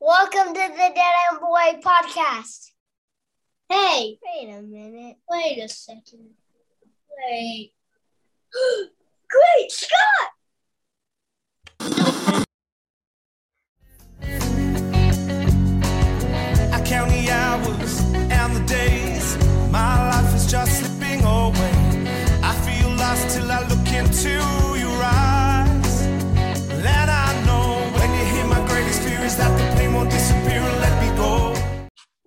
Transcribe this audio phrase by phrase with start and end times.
[0.00, 2.70] Welcome to the Dead End Boy podcast.
[3.68, 5.16] Hey, Wait a minute.
[5.28, 6.30] wait a second.
[7.30, 7.72] Wait.
[9.28, 10.30] Great Scott!
[16.72, 19.36] I count the hours and the days.
[19.70, 21.72] My life is just slipping away.
[22.42, 24.40] I feel lost till I look into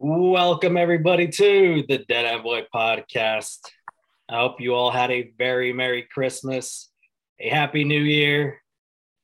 [0.01, 3.57] Welcome, everybody, to the Dead End Boy podcast.
[4.29, 6.89] I hope you all had a very Merry Christmas,
[7.37, 8.61] a Happy New Year.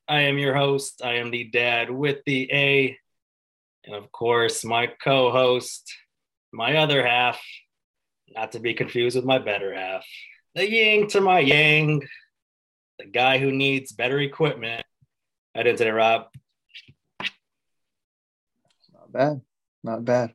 [0.05, 1.01] I am your host.
[1.01, 2.98] I am the dad with the A.
[3.85, 5.95] And of course, my co host,
[6.51, 7.41] my other half,
[8.35, 10.05] not to be confused with my better half,
[10.55, 12.05] the yin to my yang,
[12.99, 14.85] the guy who needs better equipment.
[15.55, 16.26] I didn't today, Rob.
[18.91, 19.41] Not bad.
[19.81, 20.34] Not bad.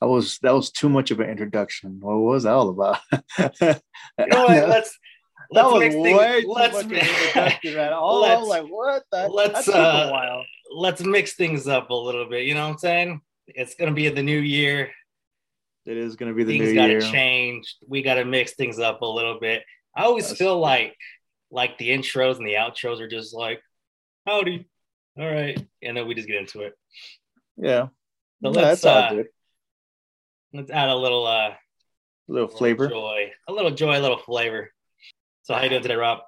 [0.00, 1.98] That was that was too much of an introduction.
[2.00, 2.98] What was that all about?
[4.18, 4.68] You know what?
[4.68, 4.98] Let's
[5.50, 7.92] that let's was mix things- way too let's much of an introduction, man.
[7.92, 9.02] All I was Let's- like, what?
[9.12, 10.44] That, let's, that uh, a while.
[10.74, 12.44] let's mix things up a little bit.
[12.46, 13.20] You know what I'm saying?
[13.48, 14.90] It's gonna be the new year.
[15.86, 17.00] It is gonna be the things new gotta year.
[17.00, 17.76] change.
[17.86, 19.62] We gotta mix things up a little bit.
[19.96, 20.94] I always That's- feel like
[21.50, 23.60] like the intros and the outros are just like,
[24.26, 24.68] howdy,
[25.18, 26.74] all right, and then we just get into it.
[27.56, 27.86] Yeah.
[27.86, 27.90] So
[28.42, 29.26] No, let's that's all uh, good.
[30.52, 31.56] Let's add a little uh A
[32.28, 32.88] little little flavor.
[32.88, 34.70] joy, a little joy, a little flavor.
[35.42, 36.20] So how you doing today, Rob?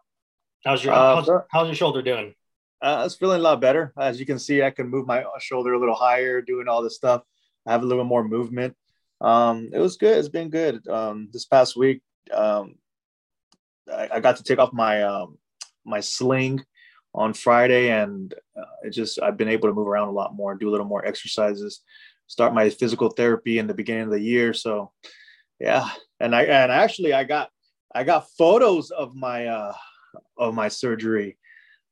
[0.65, 2.35] How's your Uh, how's, how's your shoulder doing?
[2.83, 3.93] Uh, it's feeling a lot better.
[3.99, 6.97] As you can see, I can move my shoulder a little higher, doing all this
[6.97, 7.23] stuff.
[7.67, 8.75] I have a little more movement.
[9.21, 10.17] Um, it was good.
[10.17, 10.89] It's been good.
[10.89, 12.01] Um, this past week,
[12.33, 12.77] um,
[13.93, 15.37] I, I got to take off my um,
[15.85, 16.65] my sling
[17.15, 20.55] on Friday, and uh, it just I've been able to move around a lot more,
[20.55, 21.83] do a little more exercises,
[22.31, 24.55] start my physical therapy in the beginning of the year.
[24.55, 24.93] So,
[25.59, 25.89] yeah,
[26.21, 27.51] and I and actually I got
[27.93, 29.75] I got photos of my uh,
[30.39, 31.39] of my surgery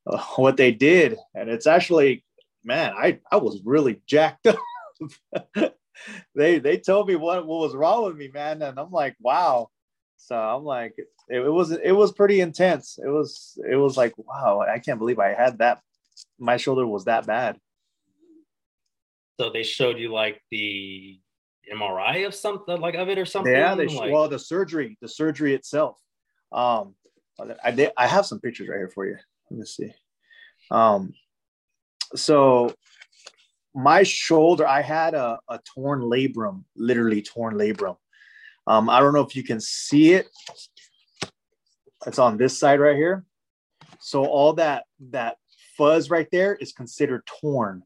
[0.06, 1.18] uh, what they did.
[1.34, 2.24] And it's actually
[2.64, 5.74] man i i was really jacked up.
[6.34, 8.62] They they told me what what was wrong with me man.
[8.62, 9.70] And i'm like wow.
[10.18, 12.98] So i'm like it, it was it was pretty intense.
[13.04, 14.60] It was it was like wow.
[14.60, 15.80] I can't believe i had that
[16.38, 17.58] my shoulder was that bad
[19.40, 21.20] So they showed you like the
[21.72, 23.52] MRI of something like of it or something.
[23.52, 25.98] yeah they like, well the surgery the surgery itself.
[26.52, 26.94] Um
[27.62, 29.16] i did i have some pictures right here for you.
[29.50, 29.92] Let me see.
[30.70, 31.12] Um
[32.16, 32.74] so
[33.74, 37.96] my shoulder i had a, a torn labrum literally torn labrum.
[38.66, 40.28] Um i don't know if you can see it.
[42.06, 43.24] It's on this side right here.
[44.00, 45.36] So all that that
[45.76, 47.82] fuzz right there is considered torn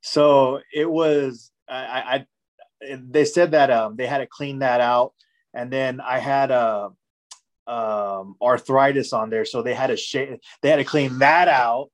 [0.00, 2.26] so it was i
[2.82, 5.12] i, they said that um they had to clean that out.
[5.54, 6.90] And then i had a
[7.66, 9.44] um arthritis on there.
[9.44, 11.90] So they had to shave they had to clean that out.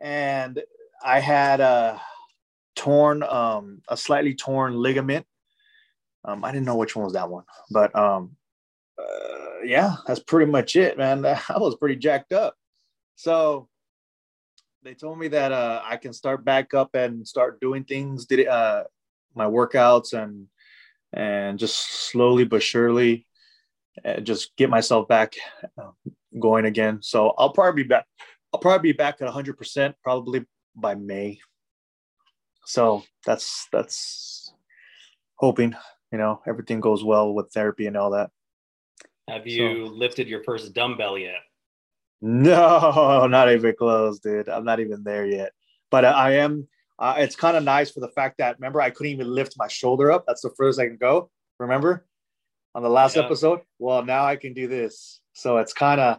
[0.00, 0.62] And
[1.04, 2.00] i had a
[2.74, 5.26] torn um a slightly torn ligament.
[6.24, 8.36] Um i didn't know which one was that one but um
[8.98, 11.24] uh, yeah that's pretty much it man.
[11.26, 12.54] I was pretty jacked up.
[13.16, 13.68] So
[14.86, 18.46] they told me that uh i can start back up and start doing things did
[18.46, 18.84] uh
[19.34, 20.46] my workouts and
[21.12, 23.26] and just slowly but surely
[24.04, 25.34] uh, just get myself back
[25.78, 25.90] uh,
[26.38, 26.98] going again.
[27.02, 28.06] So i'll probably be back
[28.52, 31.38] i'll probably be back at 100% probably by may.
[32.64, 34.52] So that's that's
[35.36, 35.74] hoping
[36.12, 38.30] you know everything goes well with therapy and all that.
[39.28, 41.45] Have you lifted your first dumbbell yet?
[42.26, 44.48] No not even close dude.
[44.48, 45.52] I'm not even there yet.
[45.90, 46.66] But i am
[46.98, 49.68] uh, it's kind of nice for the fact that remember i couldn't even lift my
[49.68, 50.24] shoulder up.
[50.26, 52.06] That's the furthest i can go remember
[52.74, 53.22] on the last Yeah.
[53.22, 53.60] episode?
[53.78, 55.20] Well now i can do this.
[55.34, 56.18] So it's kind of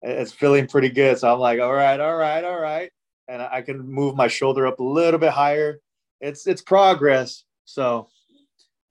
[0.00, 1.18] it's feeling pretty good.
[1.18, 2.90] So i'm like all right all right all right.
[3.28, 5.80] And i can move my shoulder up a little bit higher.
[6.20, 7.44] It's it's progress.
[7.64, 8.08] So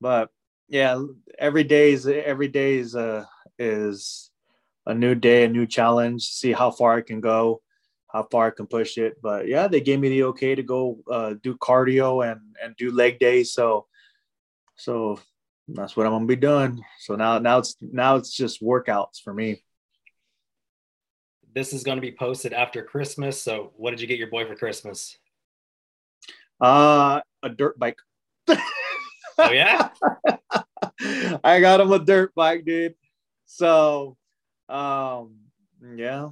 [0.00, 0.30] but
[0.68, 1.02] yeah
[1.38, 3.24] every day is every day is uh
[3.58, 4.30] is
[4.86, 7.60] a new day a new challenge see how far i can go
[8.08, 10.98] how far i can push it but yeah they gave me the okay to go
[11.10, 13.86] uh do cardio and and do leg days so
[14.76, 15.18] so
[15.68, 19.32] that's what i'm gonna be doing so now now it's now it's just workouts for
[19.32, 19.62] me
[21.54, 23.40] This is going to be posted after Christmas.
[23.42, 25.18] So, what did you get your boy for Christmas?
[26.60, 27.98] uh a dirt bike
[29.38, 29.88] Oh yeah,
[31.44, 32.94] I got him a dirt bike, dude.
[33.46, 34.16] So,
[34.72, 35.36] um,
[35.96, 36.30] yeah,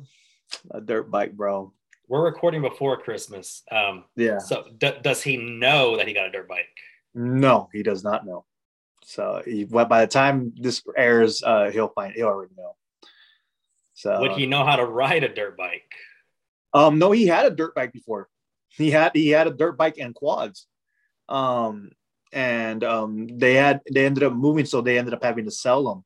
[0.70, 1.72] a dirt bike, bro.
[2.08, 3.62] we're recording before Christmas.
[3.70, 4.38] Um, Yeah.
[4.38, 6.66] so d- does he know that he got a dirt bike?
[7.14, 8.44] No, he does not know.
[9.04, 12.76] So he, by the time this airs, uh, he'll find he'll already know.
[13.94, 15.92] So Would he know how to ride a dirt bike?
[16.72, 18.28] Um, no, he had a dirt bike before.
[18.68, 20.66] He had he had a dirt bike and quads.
[21.28, 21.90] Um,
[22.32, 25.82] and um, they had they ended up moving, so they ended up having to sell
[25.84, 26.04] them.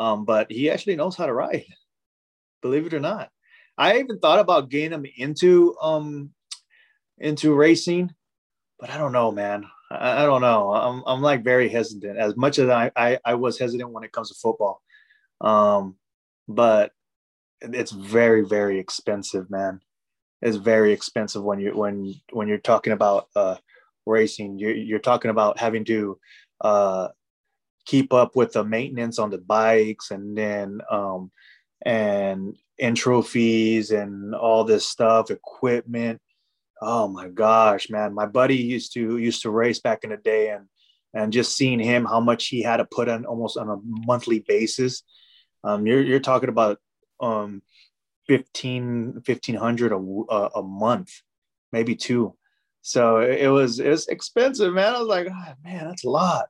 [0.00, 1.66] Um, but he actually knows how to ride,
[2.62, 3.30] believe it or not.
[3.78, 6.32] I even thought about getting him into um
[7.18, 8.12] into racing,
[8.80, 9.64] but I don't know, man.
[9.90, 10.72] I, I don't know.
[10.74, 12.18] I'm I'm like very hesitant.
[12.18, 14.82] As much as I, I I was hesitant when it comes to football,
[15.42, 15.96] um,
[16.48, 16.92] but
[17.62, 19.80] it's very very expensive, man
[20.42, 23.56] It's very expensive when you when when you're talking about uh
[24.06, 26.18] racing you're, you're talking about having to
[26.62, 27.08] uh
[27.90, 31.28] keep up with the maintenance on the bikes and then um
[31.84, 36.20] and intro fees and all this stuff equipment.
[36.80, 38.14] Oh my gosh man.
[38.14, 40.66] My buddy used to used to race back in the day and
[41.12, 44.38] and just seeing him how much he had to put on almost on a monthly
[44.38, 45.02] basis.
[45.64, 46.78] Um you're you're talking about
[47.18, 47.60] um
[48.28, 49.96] 15 1500 a,
[50.60, 51.10] a, month
[51.72, 52.36] maybe two.
[52.82, 54.94] So it was it was expensive man.
[54.94, 56.46] I was like oh, man that's a lot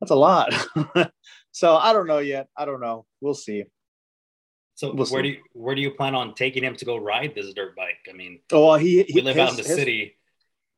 [0.00, 0.52] that's a lot
[1.52, 3.64] so i don't know yet i don't know we'll see
[4.74, 5.22] So We'll where see.
[5.22, 7.98] do you, where do you plan on taking him to go ride this dirt bike?
[8.08, 10.16] I mean, oh well, he, he we live out in the his- city.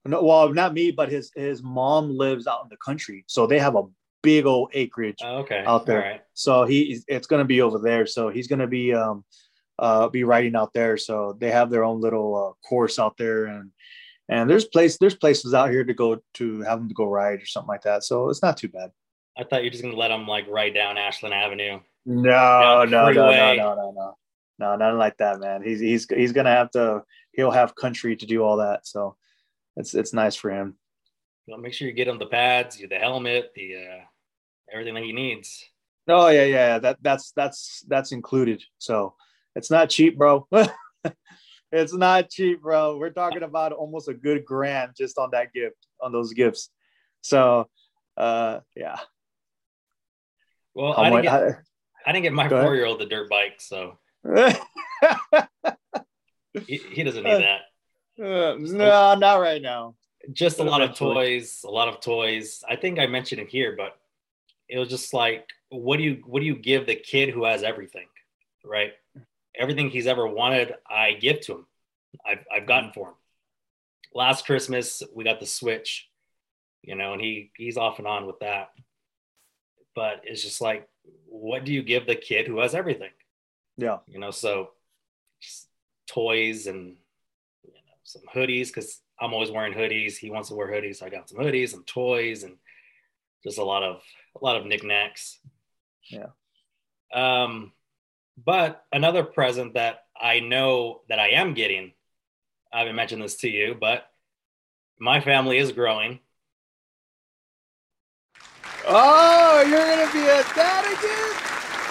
[0.07, 3.59] no, well not me but his his mom lives out in the country so they
[3.59, 3.83] have a
[4.23, 6.01] big old acreage Oh, okay, out there.
[6.01, 6.21] Right.
[6.33, 6.79] so he
[7.09, 9.25] it's going to be over there so he's going to be um
[9.79, 13.47] uh be riding out there so they have their own little uh, course out there
[13.53, 13.71] and
[14.29, 16.09] and there's place there's places out here to go
[16.39, 18.91] to have them to go ride or something like that so it's not too bad
[19.41, 21.81] I thought you're just gonna let him like ride down Ashland Avenue.
[22.05, 24.17] no no no no no no no.
[24.59, 25.63] No nothing like that man.
[25.63, 27.03] He's he's he's gonna have to
[27.33, 29.17] he'll have country to do all that so
[29.77, 30.77] it's it's nice for him.
[31.47, 34.05] Well, make sure you get him the pads, the helmet, the uh,
[34.71, 35.65] everything that he needs.
[36.07, 36.79] oh yeah yeah.
[36.79, 38.63] That that's that's that's included.
[38.77, 39.15] So
[39.57, 40.47] it's not cheap bro.
[41.73, 42.97] It's not cheap bro.
[42.97, 46.69] We're talking about almost a good grand just on that gift on those gifts.
[47.23, 47.69] So
[48.17, 48.99] uh yeah
[50.75, 51.63] Well, I didn't, get,
[52.07, 53.99] I didn't get my four year old the dirt bike, so
[56.67, 57.61] he, he doesn't need that.
[58.23, 59.95] Uh, no not right now
[60.33, 62.63] Just a lot of toys, a lot of toys.
[62.69, 63.97] I think I mentioned it here, but
[64.69, 67.63] it was just like, what do you what do you give the kid who has
[67.63, 68.07] everything,
[68.65, 68.93] right?
[69.59, 71.67] Everything he's ever wanted, I give to him.
[72.27, 73.15] I've I've gotten for him.
[74.15, 76.09] Last Christmas, we got the Switch,
[76.83, 78.71] you know, and he he's off and on with that.
[79.95, 80.89] But it's just like,
[81.27, 83.11] what do you give the kid who has everything?
[83.77, 84.73] yeah you know so
[85.41, 85.69] just
[86.07, 86.97] toys and
[87.63, 91.07] you know some hoodies because i'm always wearing hoodies he wants to wear hoodies so
[91.07, 92.57] i got some hoodies some toys and
[93.43, 94.03] just a lot of
[94.39, 95.39] a lot of knickknacks
[96.11, 96.27] Yeah.
[97.15, 97.73] um
[98.45, 101.93] but another present that i know that i am getting
[102.73, 104.11] i haven't mentioned this to you but
[104.99, 106.19] my family is growing
[108.93, 111.37] oh you're gonna be a dad again?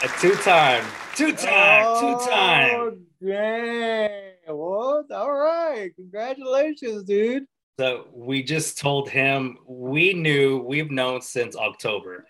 [0.04, 0.86] A two-time.
[1.16, 2.00] Two-time.
[2.00, 2.76] Two-time.
[2.76, 5.92] oh, dang what all right.
[5.96, 7.46] Congratulations dude.
[7.80, 12.26] So we just told him we knew we've known since October.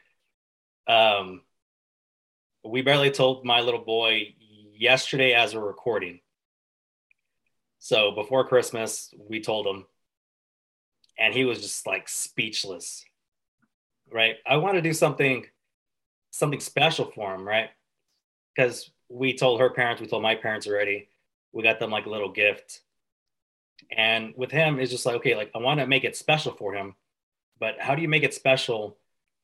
[0.88, 1.42] Um,
[2.64, 4.36] we barely told my little boy
[4.76, 6.20] yesterday as we're recording.
[7.80, 9.86] So before Christmas, we told him,
[11.18, 13.04] and he was just like speechless.
[14.12, 14.38] Right?
[14.46, 15.46] I want to do something,
[16.32, 17.70] something special for him, right?
[18.56, 21.10] Because we told her parents, we told my parents already.
[21.52, 22.82] We got them like a little gift
[23.92, 26.74] and with him, it's just like, okay, like I want to make it special for
[26.74, 26.96] him,
[27.60, 28.98] but how do you make it special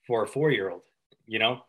[0.05, 0.84] for a four year old,
[1.25, 1.62] you know?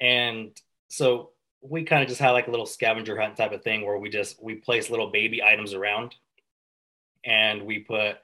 [0.00, 0.50] And
[0.88, 1.30] so
[1.60, 4.08] we kind of just had like a little scavenger hunt type of thing where we
[4.08, 6.14] just we place little baby items around
[7.24, 8.16] and we put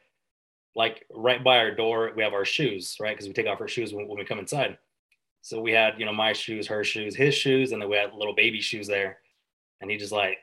[0.74, 3.14] like right by our door, we have our shoes, right?
[3.14, 4.78] Because we take off our shoes when, when we come inside.
[5.42, 8.12] So we had, you know, my shoes, her shoes, his shoes, and then we had
[8.12, 9.18] little baby shoes there.
[9.80, 10.38] And he just like,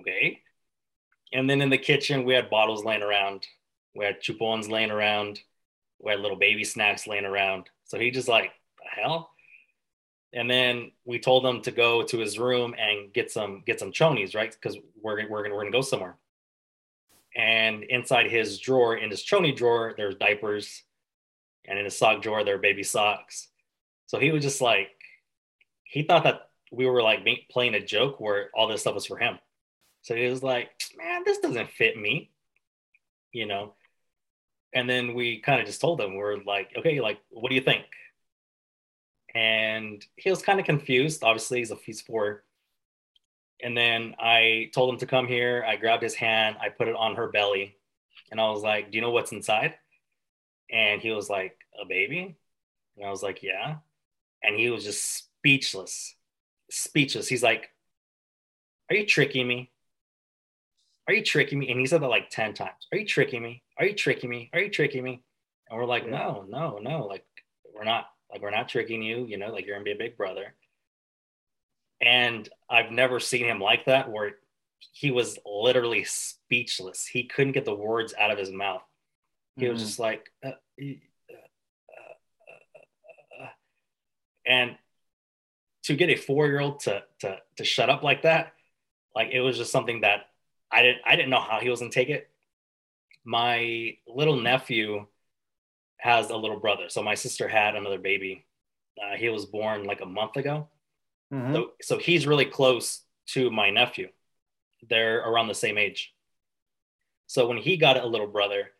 [0.00, 0.40] okay.
[1.32, 3.46] And then in the kitchen, we had bottles laying around.
[3.94, 5.40] We had chupons laying around.
[6.00, 7.68] We had little baby snacks laying around.
[7.84, 9.30] So he just like, the hell?
[10.32, 13.92] And then we told him to go to his room and get some get some
[13.92, 14.50] chonies, right?
[14.50, 16.16] Because we're we're we're gonna go somewhere.
[17.38, 20.82] And inside his drawer, in his choni drawer, there's diapers,
[21.64, 23.48] and in his sock drawer, there are baby socks.
[24.06, 24.90] So he was just like,
[25.84, 29.18] he thought that we were like playing a joke where all this stuff was for
[29.18, 29.38] him.
[30.02, 32.30] So he was like, man, this doesn't fit me,
[33.32, 33.74] you know.
[34.74, 37.62] And then we kind of just told him, we're like, okay, like, what do you
[37.62, 37.84] think?
[39.34, 41.22] And he was kind of confused.
[41.22, 42.42] Obviously, he's a he's four.
[43.62, 45.64] And then I told him to come here.
[45.66, 47.76] I grabbed his hand, I put it on her belly,
[48.30, 49.74] and I was like, Do you know what's inside?
[50.70, 52.36] And he was like, A baby?
[52.96, 53.76] And I was like, Yeah.
[54.42, 56.14] And he was just speechless,
[56.70, 57.28] speechless.
[57.28, 57.70] He's like,
[58.90, 59.70] Are you tricking me?
[61.08, 61.70] Are you tricking me?
[61.70, 62.86] And he said that like 10 times.
[62.92, 63.62] Are you tricking me?
[63.78, 64.50] Are you tricking me?
[64.52, 65.22] Are you tricking me?
[65.68, 67.06] And we're like, No, no, no.
[67.06, 67.24] Like,
[67.74, 69.24] we're not, like, we're not tricking you.
[69.26, 70.54] You know, like, you're gonna be a big brother.
[72.00, 74.36] And I've never seen him like that where
[74.92, 77.06] he was literally speechless.
[77.06, 78.82] He couldn't get the words out of his mouth.
[79.56, 79.86] He was Mhm.
[79.86, 80.52] just like, uh, uh,
[82.48, 83.48] uh, uh,
[84.46, 84.78] and
[85.82, 88.54] to get a four-year-old to to to shut up like that,
[89.14, 90.30] like it was just something that
[90.70, 92.30] I didn't I didn't know how he was gonna take it.
[93.24, 95.06] My little nephew
[95.96, 98.46] has a little brother, so my sister had another baby.
[99.02, 100.68] Uh, he was born like a month ago.
[101.32, 101.54] Mhm.
[101.54, 104.10] So, so he's really close to my nephew.
[104.88, 106.14] They're around the same age.
[107.26, 108.70] So when he got a little brother,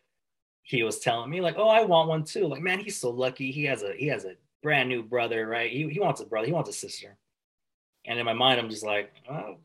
[0.63, 3.51] he was telling me like, "Oh, I want one too." Like, man, he's so lucky.
[3.53, 5.71] He has a he has a brand new brother, right?
[5.71, 6.47] He he wants a brother.
[6.47, 7.17] He wants a sister.
[8.07, 9.59] And in my mind, I'm just like, oh,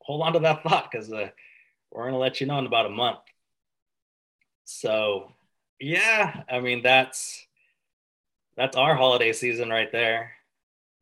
[0.00, 1.30] hold on to that thought because uh,
[1.90, 3.20] we're gonna let you know in about a month.
[4.64, 5.32] So,
[5.80, 7.46] yeah, I mean that's
[8.56, 10.32] that's our holiday season right there.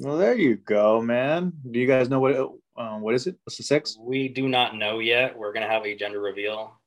[0.01, 1.53] Well, there you go, man.
[1.71, 2.33] Do you guys know what?
[2.33, 3.37] It, um, what is it?
[3.45, 3.99] What's the sex?
[4.01, 5.37] We do not know yet.
[5.37, 6.81] We're gonna have a gender reveal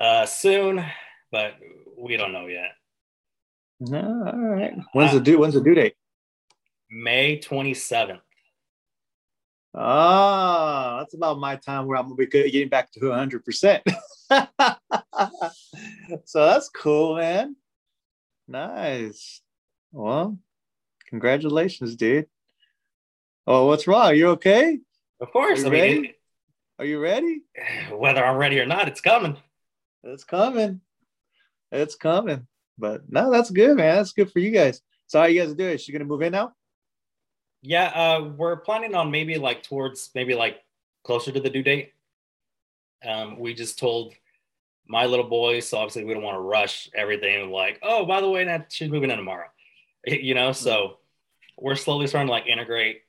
[0.00, 0.82] uh, soon,
[1.30, 1.56] but
[1.98, 2.70] we don't know yet.
[3.80, 4.72] No, all right.
[4.94, 5.38] When's the due?
[5.38, 5.92] When's the due date?
[6.90, 8.20] May 27th.
[9.74, 13.44] Ah, that's about my time where I'm gonna be getting back to 100.
[13.44, 13.82] percent
[16.24, 17.56] So that's cool, man.
[18.48, 19.42] Nice.
[19.92, 20.38] Well,
[21.08, 22.26] congratulations, dude.
[23.46, 24.14] Oh, what's wrong?
[24.14, 24.78] You okay?
[25.20, 25.60] Of course.
[25.60, 26.14] I mean, ready?
[26.78, 27.42] Are you ready?
[27.92, 29.36] whether I'm ready or not, it's coming.
[30.04, 30.80] It's coming.
[31.72, 32.46] It's coming.
[32.78, 33.96] But no, that's good, man.
[33.96, 34.80] That's good for you guys.
[35.06, 35.74] So how you guys doing?
[35.74, 36.52] Is she gonna move in now?
[37.62, 40.60] Yeah, uh, we're planning on maybe like towards maybe like
[41.02, 41.92] closer to the due date.
[43.04, 44.14] Um, we just told
[44.86, 47.50] my little boy, so obviously we don't want to rush everything.
[47.50, 49.48] Like, oh, by the way, that she's moving in tomorrow.
[50.22, 50.98] You know, so
[51.58, 53.02] we're slowly starting to like integrate.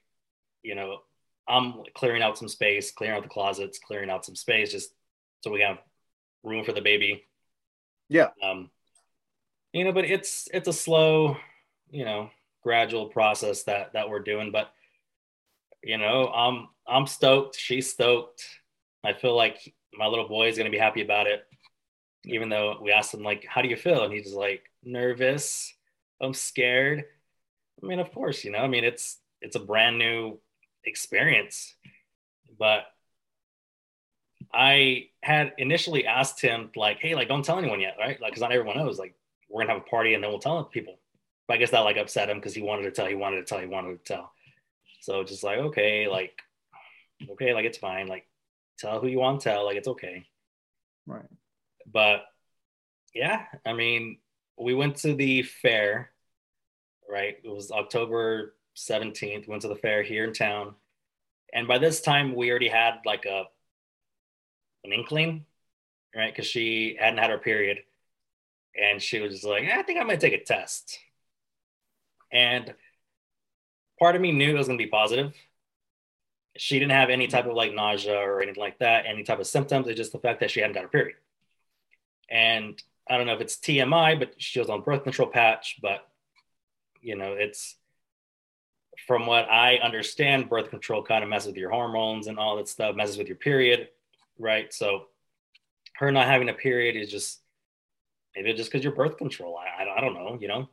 [0.64, 1.00] You know,
[1.48, 4.92] I'm clearing out some space, clearing out the closets, clearing out some space, just
[5.42, 5.78] so we have
[6.44, 7.24] room for the baby.
[8.10, 8.30] Yeah.
[8.44, 8.70] Um,
[9.74, 11.38] you know, but it's it's a slow,
[11.90, 12.30] you know,
[12.64, 14.52] gradual process that that we're doing.
[14.52, 14.72] But
[15.84, 17.56] you know, I'm I'm stoked.
[17.58, 18.44] She's stoked.
[19.04, 21.46] I feel like my little boy is gonna be happy about it.
[22.26, 25.74] Even though we asked him like, "How do you feel?" and he's just like, "Nervous.
[26.22, 27.06] I'm scared."
[27.82, 28.60] I mean, of course, you know.
[28.60, 30.40] I mean, it's it's a brand new
[30.84, 31.74] experience,
[32.58, 32.86] but
[34.54, 38.20] I had initially asked him like, "Hey, like, don't tell anyone yet, right?
[38.20, 39.00] Like, because not everyone knows.
[39.00, 39.16] Like,
[39.50, 41.00] we're gonna have a party and then we'll tell people."
[41.48, 43.44] But I guess that like upset him because he wanted to tell, he wanted to
[43.44, 44.32] tell, he wanted to tell.
[45.02, 46.40] So just like, okay, like,
[47.32, 48.08] okay, like it's fine.
[48.08, 48.28] Like,
[48.78, 49.66] tell who you want to tell.
[49.66, 50.28] Like, it's okay.
[51.08, 51.26] Right.
[51.92, 52.22] But
[53.16, 54.20] yeah, I mean,
[54.60, 56.12] we went to the fair,
[57.10, 57.38] right?
[57.44, 59.48] It was October 17th.
[59.48, 60.76] Went to the fair here in town.
[61.54, 63.46] And by this time, we already had like a
[64.84, 65.46] an inkling,
[66.16, 66.32] right?
[66.32, 67.80] Because she hadn't had her period.
[68.80, 71.00] And she was just like, "Eh, I think I'm to take a test.
[72.32, 72.74] And
[74.00, 75.34] part of me knew it was going to be positive.
[76.58, 79.48] She didn't have any type of like nausea or anything like that, any type of
[79.48, 79.88] symptoms.
[79.88, 81.16] It's just the fact that she hadn't got her period.
[82.30, 85.78] And I don't know if it's TMI, but she was on birth control patch.
[85.82, 86.08] But
[87.02, 87.76] you know, it's
[89.08, 92.68] from what I understand, birth control kind of messes with your hormones and all that
[92.68, 93.88] stuff, messes with your period,
[94.38, 94.74] right?
[94.74, 95.06] So
[95.96, 97.40] her not having a period is just
[98.36, 99.58] maybe just because your birth control.
[99.58, 100.70] I, I, don't- I don't know, you know.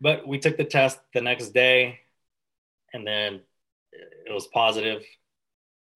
[0.00, 2.00] But we took the test the next day,
[2.92, 3.42] and then
[4.26, 5.04] it was positive.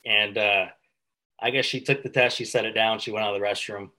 [0.06, 0.66] And uh,
[1.40, 3.46] I guess she took the test, she set it down, she went out of the
[3.46, 3.90] restroom,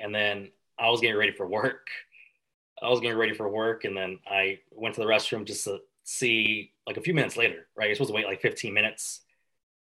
[0.00, 1.88] and then I was getting ready for work.
[2.82, 5.78] I was getting ready for work, and then I went to the restroom just to
[6.02, 7.86] see, like a few minutes later, right?
[7.86, 9.20] You're supposed to wait like 15 minutes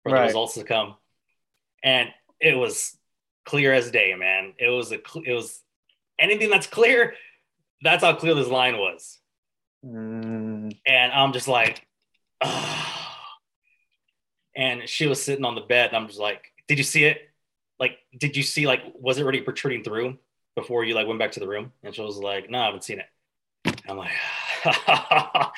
[0.03, 0.97] for the results to come,
[1.83, 2.09] and
[2.41, 2.97] it was
[3.45, 4.55] clear as day, man.
[4.59, 5.61] It was a, it was
[6.19, 7.15] anything that's clear.
[7.83, 9.19] That's how clear this line was
[9.87, 11.87] Mm, and I'm just like,
[12.43, 12.81] "Ugh."
[14.61, 15.89] and she was sitting on the bed.
[15.89, 17.30] And I'm just like, did you see it?
[17.81, 20.19] Like, did you see like was it already protruding through
[20.55, 21.73] before you like went back to the room?
[21.83, 23.81] And she was like, no, I haven't seen it.
[23.89, 24.11] I'm like,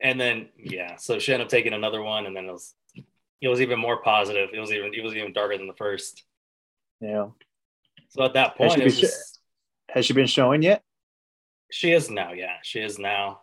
[0.00, 2.74] and then yeah, so she ended up taking another one, and then it was
[3.40, 4.50] it was even more positive.
[4.52, 6.22] It was even it was even darker than the first.
[7.00, 7.28] Yeah.
[8.10, 9.40] So at that Has point, she it was been- just,
[9.90, 10.82] Has she been showing yet?
[11.70, 12.32] she is now.
[12.32, 13.40] Yeah, she is now.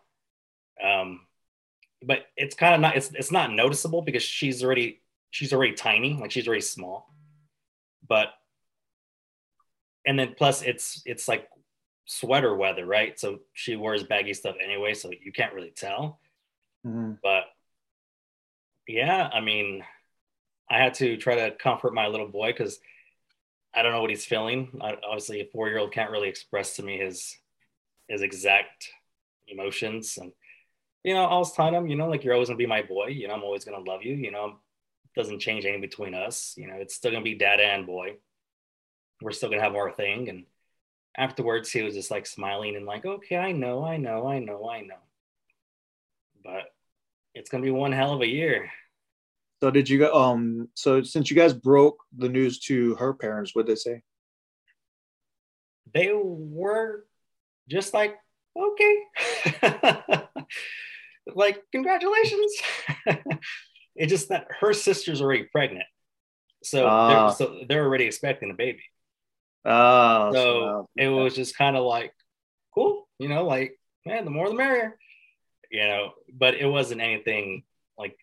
[0.84, 1.22] Um,
[2.04, 2.96] but it's kind of not.
[2.96, 6.14] It's it's not noticeable because she's already she's already tiny.
[6.14, 7.12] Like she's already small.
[8.10, 8.30] But
[10.06, 11.48] and then plus it's it's like
[12.06, 13.18] sweater weather, right?
[13.20, 16.20] So she wears baggy stuff anyway, so you can't really tell.
[16.86, 17.20] Mhm.
[17.22, 17.44] But
[18.88, 19.84] yeah, I mean,
[20.70, 22.80] I had to try to comfort my little boy because
[23.74, 24.80] I don't know what he's feeling.
[24.82, 27.38] I, obviously, a four year old can't really express to me his
[28.08, 28.90] his exact
[29.48, 30.32] emotions, and
[31.04, 33.08] you know, I was telling him, you know, like you're always gonna be my boy.
[33.08, 34.16] You know, I'm always gonna love you.
[34.16, 34.60] You know,
[35.16, 36.54] doesn't change anything between us.
[36.58, 38.16] You know, it's still gonna be dad and boy.
[39.22, 40.46] We're still gonna have our thing, and
[41.18, 44.70] afterwards, he was just like smiling and like, okay, I know, I know, I know,
[44.70, 44.96] I know.
[46.44, 46.74] But
[47.34, 48.72] it's gonna be one hell of a year.
[49.62, 50.14] So did you go?
[50.14, 50.70] Um.
[50.74, 54.02] So since you guys broke the news to her parents, what did they say?
[55.94, 57.06] They were
[57.68, 58.16] just like,
[58.58, 59.04] okay,
[61.36, 62.54] like congratulations.
[64.00, 65.86] it's just that her sister's already pregnant,
[66.64, 67.08] so Ah.
[67.28, 68.82] they're, so they're already expecting a baby.
[69.66, 72.14] Oh, So it was just kind of like,
[72.74, 74.98] cool, you know, like man, the more the merrier,
[75.70, 76.14] you know.
[76.34, 77.64] But it wasn't anything
[77.98, 78.18] like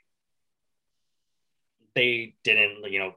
[1.95, 3.15] they didn't, you know,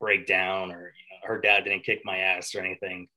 [0.00, 3.08] break down or you know, her dad didn't kick my ass or anything.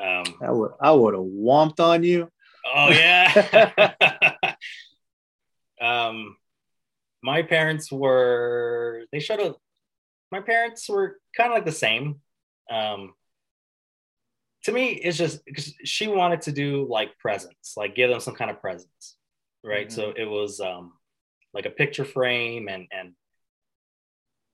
[0.00, 2.28] Um, I would I would have whomped on you.
[2.74, 3.94] oh yeah.
[5.80, 6.36] um,
[7.22, 9.54] my parents were they showed a.
[10.30, 12.20] My parents were kind of like the same.
[12.70, 13.12] Um,
[14.64, 18.34] to me, it's just because she wanted to do like presents, like give them some
[18.34, 19.16] kind of presents,
[19.64, 19.90] right?
[19.92, 20.92] So it was um,
[21.52, 23.12] like a picture frame and and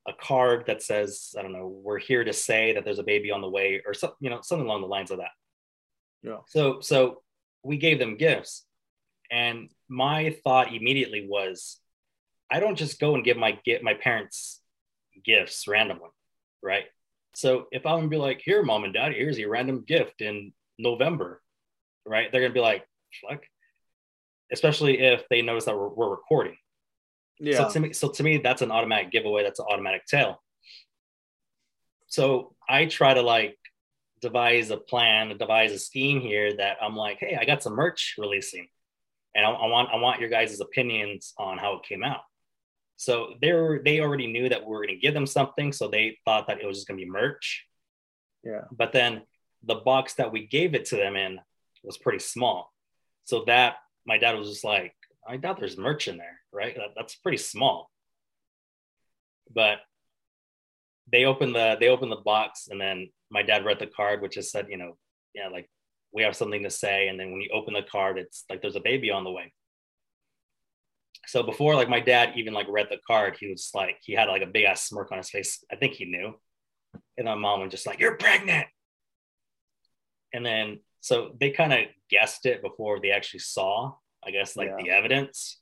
[0.08, 3.30] a card that says, I don't know, we're here to say that there's a baby
[3.30, 5.30] on the way, or something, you know, something along the lines of that.
[6.22, 6.38] Yeah.
[6.48, 7.22] So so
[7.62, 8.64] we gave them gifts,
[9.30, 11.78] and my thought immediately was,
[12.50, 14.60] I don't just go and give my get my parents
[15.24, 16.10] gifts randomly,
[16.62, 16.84] right?
[17.34, 20.52] So if I'm gonna be like, here, mom and dad, here's a random gift in
[20.78, 21.42] November,
[22.06, 22.30] right?
[22.30, 22.86] They're gonna be like,
[23.28, 23.42] fuck.
[24.50, 26.56] Especially if they notice that we're, we're recording.
[27.38, 27.58] Yeah.
[27.58, 29.42] So to me, so to me, that's an automatic giveaway.
[29.42, 30.42] That's an automatic tail.
[32.06, 33.58] So I try to like
[34.20, 38.14] devise a plan, devise a scheme here that I'm like, hey, I got some merch
[38.18, 38.68] releasing,
[39.34, 42.22] and I, I want I want your guys' opinions on how it came out.
[42.98, 45.86] So they were they already knew that we were going to give them something, so
[45.86, 47.64] they thought that it was just going to be merch.
[48.42, 48.64] yeah.
[48.72, 49.22] But then
[49.62, 51.38] the box that we gave it to them in
[51.84, 52.72] was pretty small,
[53.24, 54.94] so that my dad was just like,
[55.26, 56.74] I doubt there's merch in there, right?
[56.74, 57.88] That, that's pretty small.
[59.54, 59.78] But
[61.10, 64.34] they opened the they opened the box, and then my dad read the card, which
[64.34, 64.96] just said, you know,
[65.34, 65.70] yeah, like
[66.12, 67.06] we have something to say.
[67.06, 69.52] And then when you open the card, it's like there's a baby on the way.
[71.26, 74.28] So before like my dad even like read the card, he was like he had
[74.28, 75.62] like a big ass smirk on his face.
[75.70, 76.34] I think he knew.
[77.16, 78.66] And my mom was just like, "You're pregnant."
[80.32, 83.94] And then so they kind of guessed it before they actually saw,
[84.24, 84.76] I guess, like Yeah.
[84.82, 85.60] the evidence.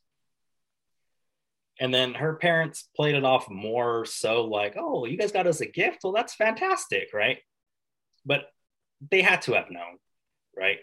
[1.79, 5.61] And then her parents played it off more so like, "Oh, you guys got us
[5.61, 5.99] a gift.
[6.05, 7.39] Well, that's fantastic, right?"
[8.25, 8.51] But
[9.11, 9.99] they had to have known,
[10.57, 10.79] right?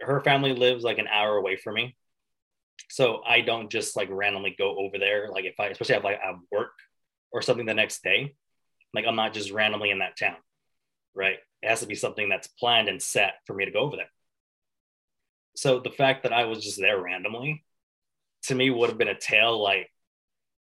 [0.00, 1.97] Her family lives like an hour away from me
[2.88, 5.28] so I don't just like randomly go over there.
[5.30, 6.72] Like if I, especially if like I have work
[7.32, 8.34] or something the next day,
[8.94, 10.36] like I'm not just randomly in that town,
[11.14, 11.38] right?
[11.62, 14.10] It has to be something that's planned and set for me to go over there.
[15.56, 17.64] So the fact that I was just there randomly,
[18.44, 19.90] to me would have been a tale like,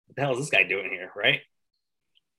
[0.07, 1.41] what the hell is this guy doing here, right?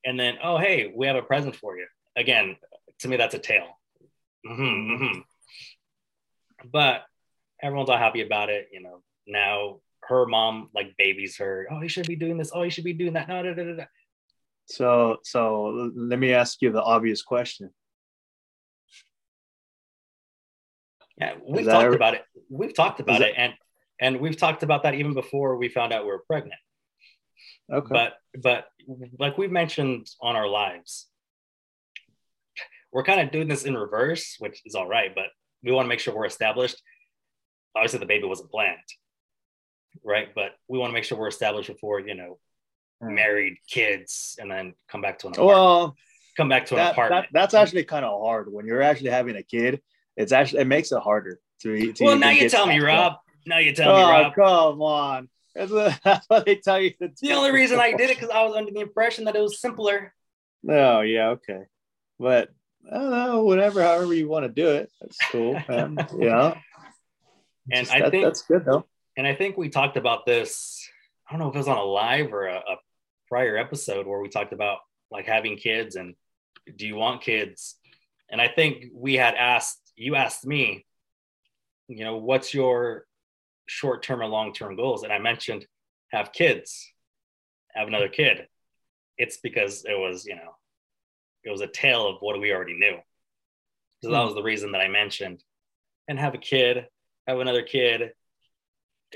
[0.05, 1.87] And then, oh hey, we have a present for you.
[2.15, 2.55] Again,
[2.99, 3.77] to me that's a tale.
[4.45, 5.23] Mhm, mhm.
[6.71, 7.03] But
[7.61, 11.67] everyone's all happy about it, you know now her mom like babies her.
[11.71, 12.51] Oh, you should be doing this.
[12.53, 13.27] Oh, you should be doing that.
[13.27, 13.85] No, no, no, no.
[14.67, 17.71] So so let me ask you the obvious question.
[21.17, 22.23] Yeah, we've talked ever- about it.
[22.49, 23.53] We've talked about that- it, and
[23.99, 26.59] and we've talked about that even before we found out we were pregnant.
[27.71, 27.87] Okay.
[27.89, 28.67] But but
[29.19, 31.07] like we've mentioned on our lives,
[32.91, 35.13] we're kind of doing this in reverse, which is all right.
[35.15, 35.27] But
[35.63, 36.81] we want to make sure we're established.
[37.75, 38.77] Obviously, the baby wasn't planned,
[40.03, 40.29] right?
[40.33, 42.37] But we want to make sure we're established before you know
[43.01, 43.13] Hmm.
[43.15, 45.55] married, kids, and then come back to an apartment.
[45.57, 45.95] Well,
[46.37, 47.25] come back to an that, that, apartment.
[47.33, 49.81] that's actually kind of hard when you're actually having a kid.
[50.15, 51.91] It's actually it makes it harder to.
[51.93, 53.13] to well, now you tell me, Rob.
[53.13, 53.21] stuff.
[53.45, 54.33] Now you tell me, Oh, Rob.
[54.35, 55.29] come on!
[55.53, 57.11] That's, what- they tell you to.
[57.21, 59.59] The only reason I did it because I was under the impression that it was
[59.59, 60.13] simpler.
[60.63, 61.63] No, yeah, okay,
[62.17, 62.49] but
[62.89, 63.43] I don't know.
[63.43, 65.61] Whatever, however you want to do it, that's cool.
[65.67, 65.97] Man.
[66.17, 66.55] yeah,
[67.71, 68.85] And Just I that- think- that's good though.
[69.17, 70.87] And I think we talked about this.
[71.27, 72.75] I don't know if it was on a live or a, a
[73.27, 74.79] prior episode where we talked about
[75.11, 76.15] like having kids and
[76.75, 77.75] do you want kids?
[78.29, 80.85] And I think we had asked, you asked me,
[81.87, 83.05] you know, what's your
[83.67, 85.03] short term and long term goals?
[85.03, 85.65] And I mentioned
[86.11, 86.91] have kids,
[87.73, 88.47] have another kid.
[89.17, 90.55] It's because it was, you know,
[91.43, 92.97] it was a tale of what we already knew.
[94.03, 94.25] So that Hmm.
[94.25, 95.43] was the reason that I mentioned
[96.07, 96.87] and have a kid,
[97.27, 98.11] have another kid.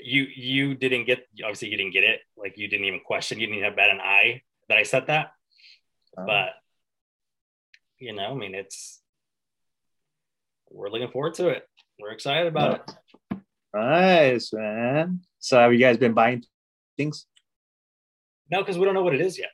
[0.04, 2.22] You you didn't get obviously you didn't get it.
[2.38, 5.32] Like you didn't even question, you didn't even bat an eye that I said that.
[6.18, 6.50] Um, But
[8.00, 9.02] you know, I mean it's
[10.72, 11.68] we're looking forward to it.
[12.00, 12.90] We're excited about
[13.32, 13.38] it.
[13.74, 15.22] nice, man.
[15.40, 16.44] So, have you guys been buying
[16.98, 17.26] things?
[18.52, 19.52] No, because we don't know what it is yet.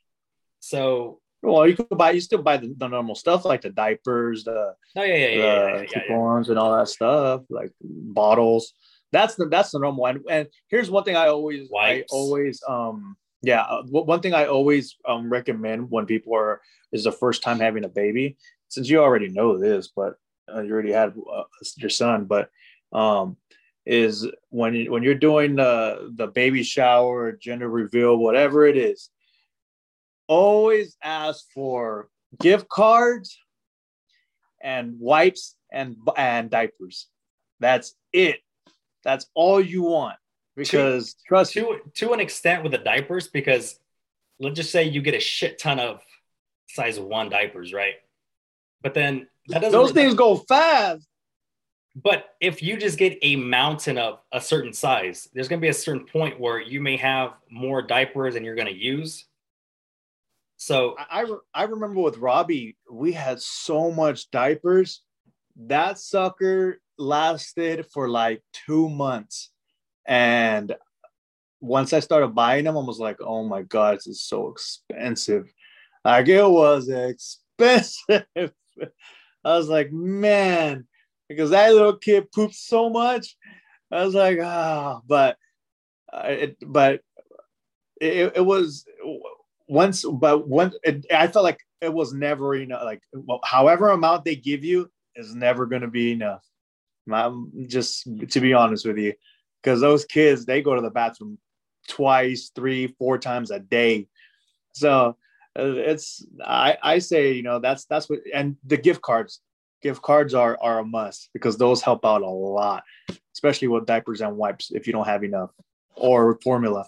[0.59, 2.11] So Well, you could buy.
[2.11, 5.27] You still buy the, the normal stuff like the diapers, the oh yeah, yeah, yeah,
[5.27, 6.43] the yeah, yeah, yeah, yeah.
[6.49, 8.73] and all that stuff, like bottles.
[9.15, 10.23] That's the that's the normal one.
[10.29, 12.11] And here's one thing I always Wipes.
[12.11, 16.59] I always um yeah uh, one thing I always um recommend when people are
[16.91, 18.35] is the first time having a baby.
[18.67, 20.15] Since you already know this, but
[20.53, 21.43] uh, you already had uh,
[21.77, 22.49] your son, but
[22.91, 23.37] um
[23.85, 29.09] is when you, when you're doing the the baby shower, gender reveal, whatever it is,
[30.27, 32.09] always ask for
[32.41, 33.37] gift cards
[34.61, 37.07] and wipes and and diapers.
[37.61, 38.39] That's it.
[39.05, 40.17] That's all you want.
[40.57, 43.79] Because trust me, to to an extent with the diapers because
[44.39, 46.01] let's just say you get a shit ton of
[46.67, 47.95] size one diapers, right?
[48.81, 51.07] But then that doesn't those things go fast.
[51.95, 55.69] But if you just get a mountain of a certain size, there's going to be
[55.69, 59.25] a certain point where you may have more diapers than you're going to use.
[60.57, 65.01] So I I, re- I remember with Robbie, we had so much diapers.
[65.55, 69.51] That sucker lasted for like two months,
[70.05, 70.75] and
[71.61, 75.51] once I started buying them, I was like, "Oh my god, this is so expensive!"
[76.03, 78.25] Like it was expensive.
[79.43, 80.87] I was like, "Man,"
[81.29, 83.35] because that little kid pooped so much.
[83.91, 85.37] I was like, "Ah," but
[86.13, 87.01] uh, it, but
[88.01, 88.85] it, it was
[89.67, 92.83] once, but when it, I felt like it was never enough.
[92.83, 93.01] Like,
[93.43, 96.43] however amount they give you is never going to be enough.
[97.11, 99.13] I'm just to be honest with you,
[99.61, 101.37] because those kids they go to the bathroom
[101.87, 104.07] twice, three, four times a day.
[104.73, 105.17] So
[105.57, 109.41] uh, it's I I say you know that's that's what and the gift cards
[109.81, 112.83] gift cards are are a must because those help out a lot,
[113.33, 115.51] especially with diapers and wipes if you don't have enough
[115.95, 116.85] or formula.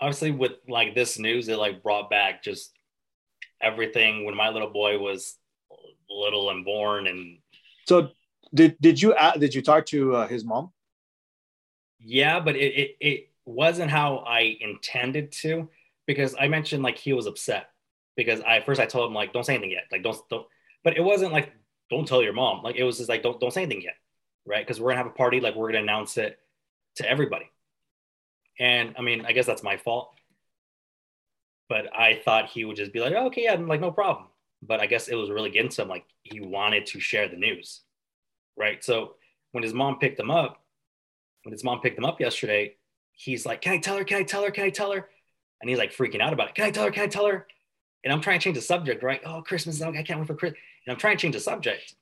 [0.00, 2.72] obviously with like this news, it like brought back just
[3.60, 5.36] everything when my little boy was
[6.10, 7.38] little and born and
[7.88, 8.10] So
[8.54, 10.72] did did you a- did you talk to uh, his mom?
[11.98, 15.68] Yeah, but it, it it wasn't how I intended to
[16.06, 17.70] because I mentioned like he was upset
[18.16, 20.46] because I first I told him like don't say anything yet like don't don't
[20.84, 21.52] but it wasn't like
[21.90, 23.94] don't tell your mom like it was just like don't don't say anything yet
[24.46, 24.64] right?
[24.66, 26.38] Because we're gonna have a party like we're gonna announce it
[26.96, 27.50] to everybody.
[28.58, 30.12] And I mean I guess that's my fault.
[31.68, 34.26] But I thought he would just be like okay yeah like no problem.
[34.62, 37.36] But I guess it was really getting to him like he wanted to share the
[37.36, 37.82] news
[38.56, 39.14] right so
[39.52, 40.62] when his mom picked him up
[41.42, 42.76] when his mom picked him up yesterday,
[43.12, 44.04] he's like, Can I tell her?
[44.04, 44.50] Can I tell her?
[44.50, 45.08] Can I tell her?
[45.60, 46.54] And he's like freaking out about it.
[46.54, 46.90] Can I tell her?
[46.90, 47.46] Can I tell her?
[48.04, 49.20] And I'm trying to change the subject, right?
[49.24, 50.60] Oh, Christmas, is- I can't wait for Christmas.
[50.86, 51.94] And I'm trying to change the subject.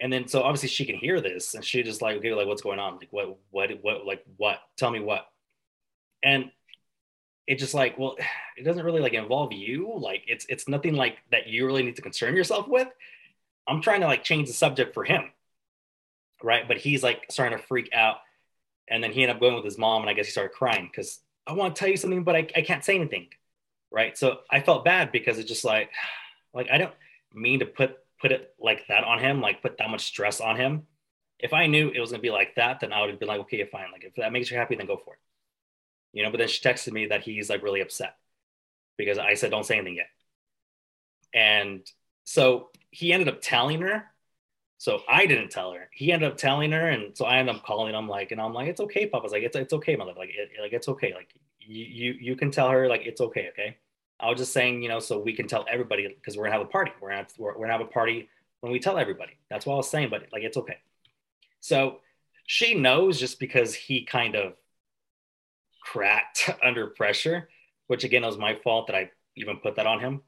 [0.00, 2.62] And then so obviously she can hear this and she just like, okay, like what's
[2.62, 2.96] going on?
[2.96, 4.58] Like what, what, what, like what?
[4.78, 5.26] Tell me what.
[6.22, 6.50] And
[7.46, 8.16] it just like, well,
[8.56, 9.92] it doesn't really like involve you.
[9.94, 12.88] Like it's it's nothing like that you really need to concern yourself with.
[13.68, 15.30] I'm trying to like change the subject for him.
[16.42, 16.66] Right.
[16.66, 18.16] But he's like starting to freak out.
[18.88, 20.90] And then he ended up going with his mom, and I guess he started crying
[20.90, 23.28] because I want to tell you something, but I, I can't say anything.
[23.92, 24.16] Right.
[24.18, 25.90] So I felt bad because it's just like,
[26.54, 26.94] like I don't
[27.32, 30.56] mean to put put it like that on him, like put that much stress on
[30.56, 30.86] him.
[31.38, 33.40] If I knew it was gonna be like that, then I would have been like,
[33.40, 33.92] okay, fine.
[33.92, 35.20] Like if that makes you happy, then go for it.
[36.12, 38.16] You know, but then she texted me that he's like really upset
[38.96, 40.08] because I said don't say anything yet.
[41.32, 41.86] And
[42.24, 44.04] so he ended up telling her.
[44.80, 45.90] So I didn't tell her.
[45.92, 48.54] He ended up telling her, and so I ended up calling him like, and I'm
[48.54, 51.34] like, it's okay, Papa's like, it's it's okay, mother, like, it, like it's okay, like
[51.58, 53.50] you you, you can tell her like it's okay.
[53.50, 53.76] Okay.
[54.18, 56.66] I was just saying, you know, so we can tell everybody because we're gonna have
[56.66, 56.92] a party.
[56.98, 59.32] We're gonna have, we're, we're gonna have a party when we tell everybody.
[59.50, 60.78] That's what I was saying, but like it's okay.
[61.60, 61.98] So
[62.46, 64.54] she knows just because he kind of
[65.82, 67.50] cracked under pressure,
[67.88, 70.22] which again was my fault that I even put that on him.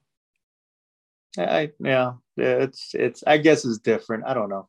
[1.38, 4.24] I yeah, yeah, it's it's I guess it's different.
[4.26, 4.68] I don't know.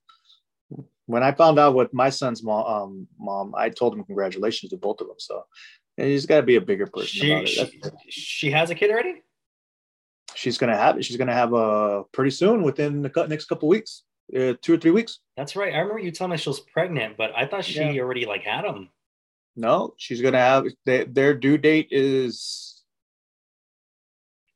[1.06, 4.78] When I found out what my son's mom, um, mom, I told him congratulations to
[4.78, 5.18] both of them.
[5.20, 5.44] So
[5.98, 8.90] and you just got to be a bigger person She, she she has a kid
[8.90, 9.22] already.
[10.36, 11.06] she's gonna have it.
[11.06, 14.04] She's gonna have a pretty soon within the next couple weeks,
[14.36, 15.20] uh, two or three weeks.
[15.38, 15.74] That's right.
[15.74, 18.02] I remember you telling me she was pregnant, but I thought she Yeah.
[18.02, 18.90] already like had him.
[19.56, 22.82] No, she's gonna have they, their due date is.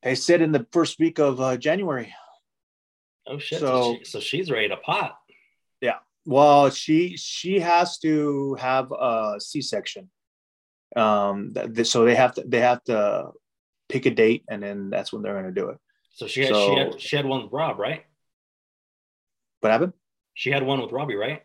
[0.02, 2.14] They said in the first week of uh, January.
[3.28, 3.60] Oh shit!
[3.60, 5.20] So, So- she, so she's ready to pop.
[5.80, 5.96] Yeah.
[6.26, 10.10] Well, she she has to have a C section.
[10.96, 13.30] Um, th- th- so they have to they have to
[13.88, 15.78] pick a date, and then that's when they're gonna do it.
[16.12, 18.04] So she had, she had she had one with Rob, right?
[19.60, 19.92] What happened?
[20.34, 21.42] She had one with Robbie, right?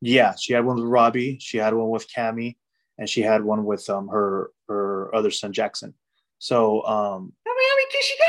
[0.00, 1.38] Yeah, she had one with Robbie.
[1.40, 2.56] She had one with Cammy,
[2.98, 5.94] and she had one with um her her other son Jackson.
[6.38, 8.23] So um, many how many kids she got?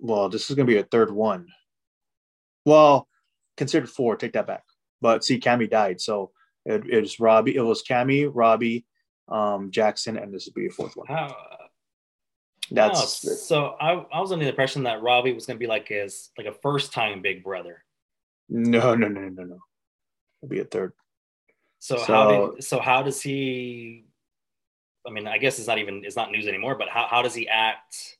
[0.00, 1.48] Well, this is gonna be a third one.
[2.64, 3.08] Well,
[3.56, 4.16] considered four.
[4.16, 4.64] Take that back.
[5.00, 6.32] But see, Cammy died, so
[6.64, 7.56] it, it was Robbie.
[7.56, 8.84] It was Cammy, Robbie,
[9.28, 11.06] um, Jackson, and this would be a fourth one.
[12.72, 15.88] That's oh, so I, I was under the impression that Robbie was gonna be like
[15.88, 17.82] his like a first time big brother.
[18.48, 19.58] no, no, no, no, no.
[20.42, 20.92] It'll be a third.
[21.80, 24.04] So, how did, so how does he?
[25.06, 26.76] I mean, I guess it's not even it's not news anymore.
[26.76, 28.18] But how, how does he act,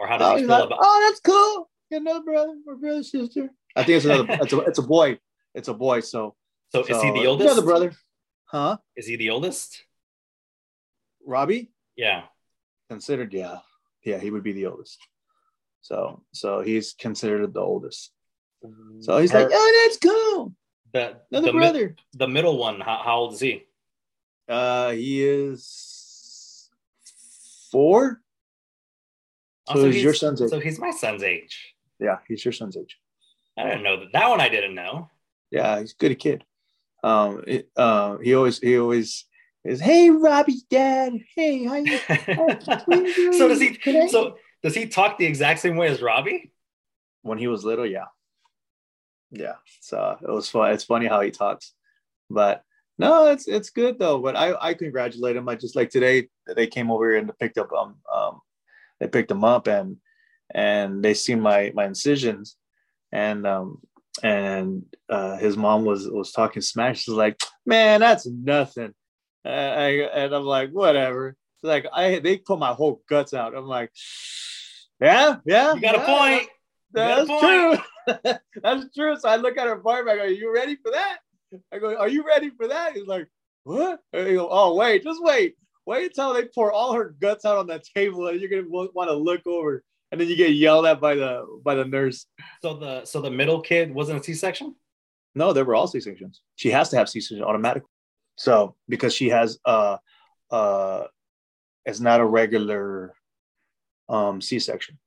[0.00, 0.78] or how does Oh, he feel like, about?
[0.80, 1.70] oh, that's cool.
[1.90, 3.50] Get another brother or brother sister.
[3.76, 4.26] I think it's another.
[4.42, 5.18] it's a it's a boy.
[5.54, 6.00] It's a boy.
[6.00, 6.34] So
[6.70, 7.46] So, is he the oldest?
[7.52, 7.92] Another brother,
[8.46, 8.78] huh?
[8.96, 9.84] Is he the oldest?
[11.26, 12.22] Robbie Yeah.
[12.88, 13.58] considered, yeah,
[14.04, 14.98] yeah, he would be the oldest.
[15.82, 18.12] So so he's considered the oldest.
[19.00, 20.54] So he's Her- like, oh, that's cool.
[20.94, 21.96] the Another the, mi- brother.
[22.14, 22.80] the middle one.
[22.80, 23.64] How, how old is he?
[24.48, 26.70] Uh, he is
[27.70, 28.20] four.
[29.72, 30.50] So he's your son's age.
[30.50, 31.74] So he's my son's age.
[31.98, 32.98] Yeah, he's your son's age.
[33.58, 34.12] I didn't know that.
[34.12, 35.10] That one I didn't know.
[35.50, 36.44] Yeah, he's a good kid.
[37.02, 39.24] Um, it, uh, he always he always
[39.64, 41.12] is, hey, Robbie's dad.
[41.34, 41.98] Hey, how you?
[43.32, 43.78] so does he?
[43.86, 46.52] I- So does he talk the exact same way as Robbie?
[47.22, 48.06] when he was little, yeah,
[49.30, 49.56] yeah.
[49.80, 50.72] So it was fun.
[50.72, 51.74] It's funny how he talks,
[52.30, 52.64] but
[52.98, 54.18] no, it's it's good though.
[54.20, 55.48] But I I congratulate him.
[55.48, 58.40] I just like today they came over here and picked up um um
[59.00, 59.96] they picked him up and
[60.52, 62.56] and they seen my my incisions
[63.12, 63.78] and um
[64.22, 67.02] and uh his mom was was talking smash.
[67.02, 68.94] She's like, man, that's nothing.
[69.44, 71.36] Uh, I, and I'm like, whatever.
[71.60, 73.56] She's like, I they put my whole guts out.
[73.56, 73.90] I'm like,
[75.00, 75.74] yeah, yeah.
[75.74, 76.48] You got a yeah, point.
[76.94, 77.78] got a that's true.
[78.62, 79.16] That's true.
[79.16, 80.12] So I look at her partner.
[80.12, 81.18] I go, "Are you ready for that?"
[81.72, 83.28] I go, "Are you ready for that?" He's like,
[83.62, 85.54] "What?" I go, "Oh, wait, just wait.
[85.86, 89.08] Wait until they pour all her guts out on that table, and you're gonna want
[89.08, 92.26] to look over, and then you get yelled at by the by the nurse."
[92.62, 94.74] So the so the middle kid wasn't a C-section.
[95.34, 96.42] No, there were all C sections.
[96.56, 97.88] She has to have C section automatically.
[98.36, 99.98] So because she has uh
[100.50, 101.04] uh,
[101.84, 103.14] it's not a regular
[104.08, 104.98] um C section.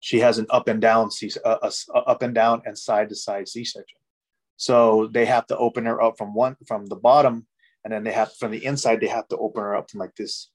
[0.00, 3.08] She has an up and down C, uh, a, a up and down and side
[3.10, 3.98] to side C section.
[4.56, 7.46] So they have to open her up from one from the bottom,
[7.84, 10.48] and then they have from the inside they have to open her up like this.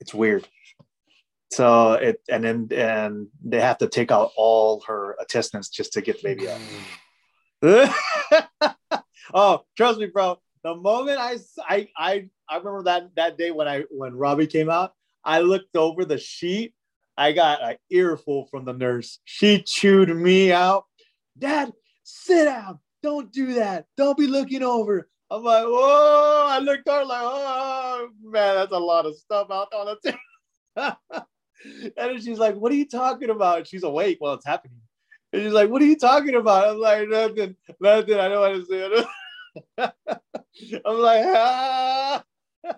[0.00, 0.46] It's weird.
[1.52, 6.02] So it and then and they have to take out all her intestines just to
[6.02, 6.60] get the baby out.
[9.34, 10.38] oh, trust me, bro.
[10.62, 14.68] The moment I, I, I, I remember that that day when I when Robbie came
[14.68, 14.92] out,
[15.24, 16.74] I looked over the sheet.
[17.16, 19.20] I got an earful from the nurse.
[19.24, 20.84] She chewed me out.
[21.38, 21.72] Dad,
[22.02, 22.80] sit down.
[23.02, 23.86] Don't do that.
[23.96, 25.08] Don't be looking over.
[25.30, 26.46] I'm like, whoa.
[26.48, 30.12] I looked over like, oh man, that's a lot of stuff out on the
[30.76, 30.96] table.
[31.72, 33.66] and then she's like, what are you talking about?
[33.66, 34.78] She's awake while it's happening.
[35.32, 36.68] And she's like, what are you talking about?
[36.68, 38.14] I'm like, nothing, nothing.
[38.18, 39.04] I don't want to say
[39.78, 39.92] it.
[40.86, 42.22] I'm like, ah.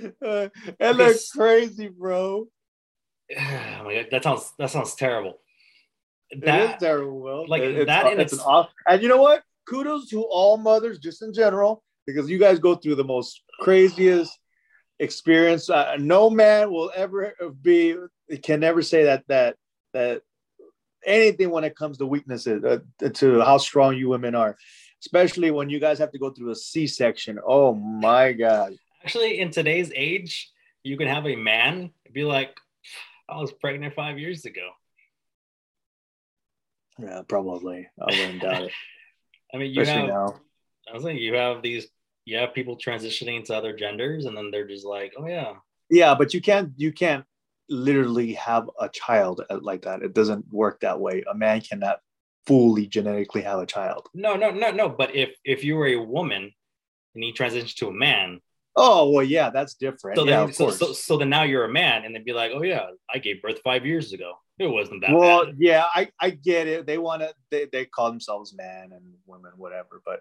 [0.00, 2.46] It looks crazy, bro.
[3.38, 5.38] Oh my God, that sounds that sounds terrible.
[6.30, 7.46] It is That terrible, Will.
[7.48, 8.70] like, it's, that in it's an its- off.
[8.86, 9.42] And you know what?
[9.68, 14.38] Kudos to all mothers, just in general, because you guys go through the most craziest
[14.98, 15.68] experience.
[15.68, 17.96] Uh, no man will ever be
[18.42, 19.56] can never say that that
[19.92, 20.22] that
[21.04, 22.78] anything when it comes to weaknesses uh,
[23.14, 24.56] to how strong you women are.
[25.02, 27.38] especially when you guys have to go through a C-section.
[27.46, 28.74] Oh my god.
[29.04, 30.50] Actually, in today's age,
[30.82, 32.56] you can have a man be like,
[33.28, 34.70] I was pregnant five years ago.
[36.98, 37.88] Yeah, probably.
[38.00, 38.72] I wouldn't doubt it.
[39.52, 40.40] I mean, you Especially have, now.
[40.90, 41.88] I was thinking, you have these,
[42.24, 45.54] you have people transitioning to other genders, and then they're just like, oh yeah,
[45.90, 47.24] Yeah, but you can't you can't
[47.68, 50.02] literally have a child uh, like that.
[50.02, 51.24] It doesn't work that way.
[51.30, 52.00] A man cannot
[52.46, 54.08] fully genetically have a child.
[54.14, 54.88] no, no, no, no.
[54.88, 56.52] But if if you were a woman
[57.14, 58.40] and he transition to a man,
[58.76, 60.18] Oh well, yeah, that's different.
[60.18, 60.78] so yeah, then of so, course.
[60.78, 63.40] so so then now you're a man, and they'd be like, oh yeah, I gave
[63.40, 64.34] birth five years ago.
[64.58, 65.56] It wasn't that well, bad.
[65.58, 66.86] yeah, I, I get it.
[66.86, 70.20] They want to they, they call themselves man and women, whatever, but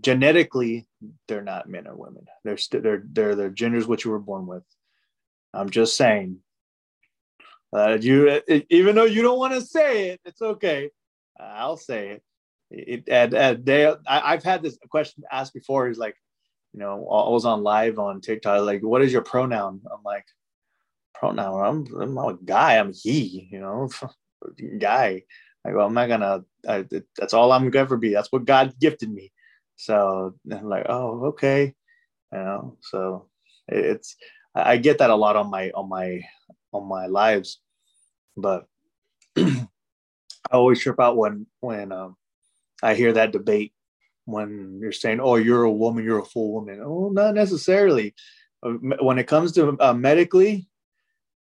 [0.00, 0.86] genetically
[1.28, 2.26] they're not men or women.
[2.44, 4.64] They're still they're they're their genders what you were born with.
[5.52, 6.38] I'm just saying.
[7.72, 10.90] Uh, you it, even though you don't want to say it, it's okay.
[11.38, 12.22] I'll say it.
[12.70, 13.94] It and, and they I,
[14.32, 15.88] I've had this question asked before.
[15.88, 16.16] He's like,
[16.76, 18.60] you know, I was on live on TikTok.
[18.62, 19.80] Like, what is your pronoun?
[19.90, 20.26] I'm like,
[21.14, 21.64] pronoun.
[21.64, 22.76] I'm I'm a guy.
[22.78, 23.48] I'm he.
[23.50, 23.88] You know,
[24.78, 25.22] guy.
[25.66, 25.80] I go.
[25.80, 26.44] I'm not gonna.
[26.68, 26.84] I,
[27.16, 28.12] that's all I'm gonna ever be.
[28.12, 29.32] That's what God gifted me.
[29.76, 31.74] So I'm like, oh, okay.
[32.32, 32.76] You know.
[32.82, 33.28] So
[33.68, 34.16] it- it's.
[34.54, 36.20] I I get that a lot on my on my
[36.74, 37.58] on my lives,
[38.36, 38.66] but
[39.38, 39.66] I
[40.52, 42.16] always trip out when when um,
[42.82, 43.72] I hear that debate
[44.26, 48.14] when you're saying, "Oh, you're a woman, you're a full woman." Oh, not necessarily.
[48.62, 50.68] Uh, When it comes to uh, medically,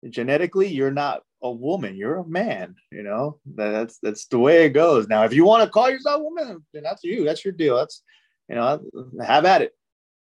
[0.09, 1.97] genetically, you're not a woman.
[1.97, 2.77] You're a man.
[2.91, 5.09] You know that's that's the way it goes.
[5.09, 7.25] Now, if you want to call yourself a woman, then that's you.
[7.25, 7.77] That's your deal.
[7.77, 8.03] That's
[8.49, 8.81] you know,
[9.25, 9.73] have at it.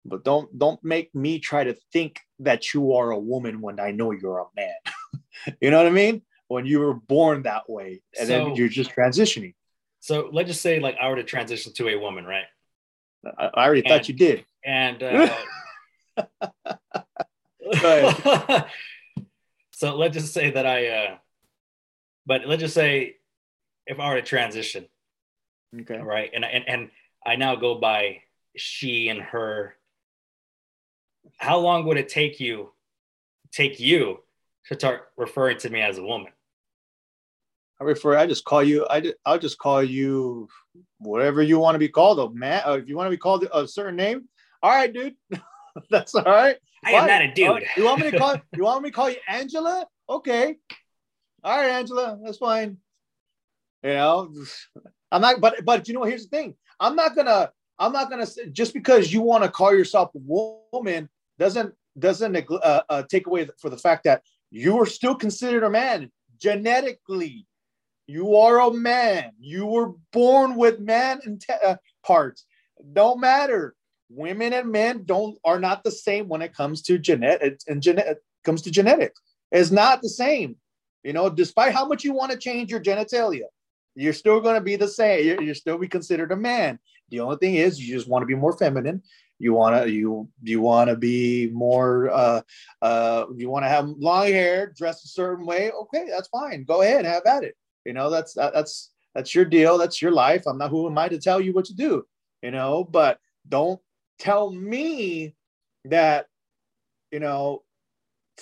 [0.04, 3.90] But don't don't make me try to think that you are a woman when I
[3.92, 4.74] know you're a man.
[5.60, 6.22] you know what I mean?
[6.48, 9.54] When you were born that way, and So- then you're just transitioning.
[10.00, 12.46] So let's just say like I were to transition to a woman, right?
[13.38, 14.44] I, I already thought you did.
[14.64, 15.28] And uh,
[19.72, 21.16] so let's just say that I, uh,
[22.26, 23.16] but let's just say
[23.86, 24.86] if I were to transition,
[25.82, 25.98] Okay.
[25.98, 26.90] right, and and and
[27.24, 28.22] I now go by
[28.56, 29.76] she and her.
[31.36, 32.72] How long would it take you,
[33.52, 34.20] take you,
[34.66, 36.32] to start referring to me as a woman?
[37.80, 38.16] I refer.
[38.16, 38.86] I just call you.
[38.90, 40.48] I I'll just call you
[40.98, 42.18] whatever you want to be called.
[42.18, 42.62] A man.
[42.66, 44.28] Uh, if you want to be called a certain name,
[44.62, 45.14] all right, dude.
[45.90, 46.56] That's all right.
[46.84, 47.48] I am not a dude.
[47.48, 48.36] Uh, you want me to call?
[48.56, 49.86] you want me to call you Angela?
[50.08, 50.56] Okay.
[51.42, 52.18] All right, Angela.
[52.22, 52.76] That's fine.
[53.82, 54.32] You know,
[55.12, 55.40] I'm not.
[55.40, 56.54] But but you know, here's the thing.
[56.78, 57.50] I'm not gonna.
[57.78, 62.36] I'm not gonna say, just because you want to call yourself a woman doesn't doesn't
[62.36, 67.46] uh, uh, take away for the fact that you are still considered a man genetically.
[68.10, 69.30] You are a man.
[69.38, 72.44] You were born with man and te- uh, parts.
[72.92, 73.76] Don't matter.
[74.08, 78.18] Women and men don't are not the same when it comes to genetic and genet
[78.42, 79.20] comes to genetics.
[79.52, 80.56] It's not the same.
[81.04, 83.44] You know, despite how much you want to change your genitalia,
[83.94, 85.24] you're still going to be the same.
[85.24, 86.80] You're, you're still be considered a man.
[87.10, 89.02] The only thing is, you just want to be more feminine.
[89.38, 92.10] You want to you you want to be more.
[92.10, 92.42] Uh,
[92.82, 95.70] uh, you want to have long hair, dress a certain way.
[95.70, 96.64] Okay, that's fine.
[96.64, 97.54] Go ahead, have at it.
[97.90, 99.76] You know, that's that, that's that's your deal.
[99.76, 100.44] That's your life.
[100.46, 102.06] I'm not who am I to tell you what to do.
[102.40, 103.80] You know, but don't
[104.20, 105.34] tell me
[105.86, 106.26] that
[107.10, 107.64] you know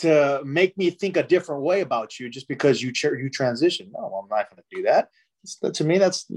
[0.01, 3.91] to make me think a different way about you just because you ch- you transition.
[3.91, 5.09] No, I'm not going to do that.
[5.45, 6.31] It's- to me, that's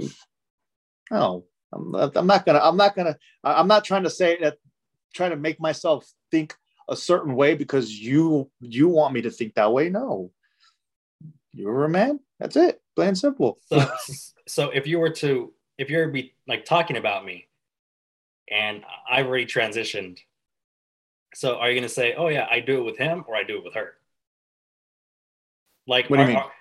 [1.12, 1.44] no.
[1.74, 2.60] I'm not, I'm not gonna.
[2.64, 3.18] I'm not gonna.
[3.44, 4.56] I'm not trying to say that.
[5.14, 6.56] Trying to make myself think
[6.88, 9.90] a certain way because you you want me to think that way.
[9.90, 10.32] No,
[11.52, 12.22] you're a man.
[12.40, 12.81] That's it.
[12.96, 13.60] Plain simple.
[13.68, 13.90] So,
[14.48, 17.48] so if you were to, if you're be like talking about me,
[18.50, 20.20] and I've already transitioned,
[21.34, 23.58] so are you gonna say, "Oh yeah, I do it with him," or I do
[23.58, 23.94] it with her?
[25.88, 26.38] Like, What do you mean?
[26.38, 26.52] are-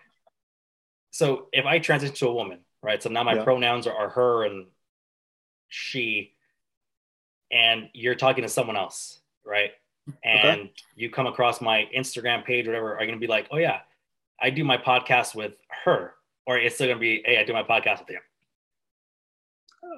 [1.10, 3.02] so if I transition to a woman, right?
[3.02, 3.44] So now my Yeah.
[3.44, 4.68] pronouns are, are her and
[5.68, 6.34] she,
[7.50, 9.72] and you're talking to someone else, right?
[10.22, 13.80] And you come across my Instagram page, whatever, are you gonna be like, "Oh yeah,
[14.40, 15.54] I do my podcast with
[15.84, 16.14] her,"
[16.50, 18.22] or it's still gonna be, "Hey, I do my podcast with him."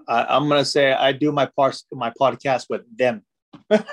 [0.07, 3.23] I, I'm gonna say I do my parts my podcast with them.
[3.69, 3.87] what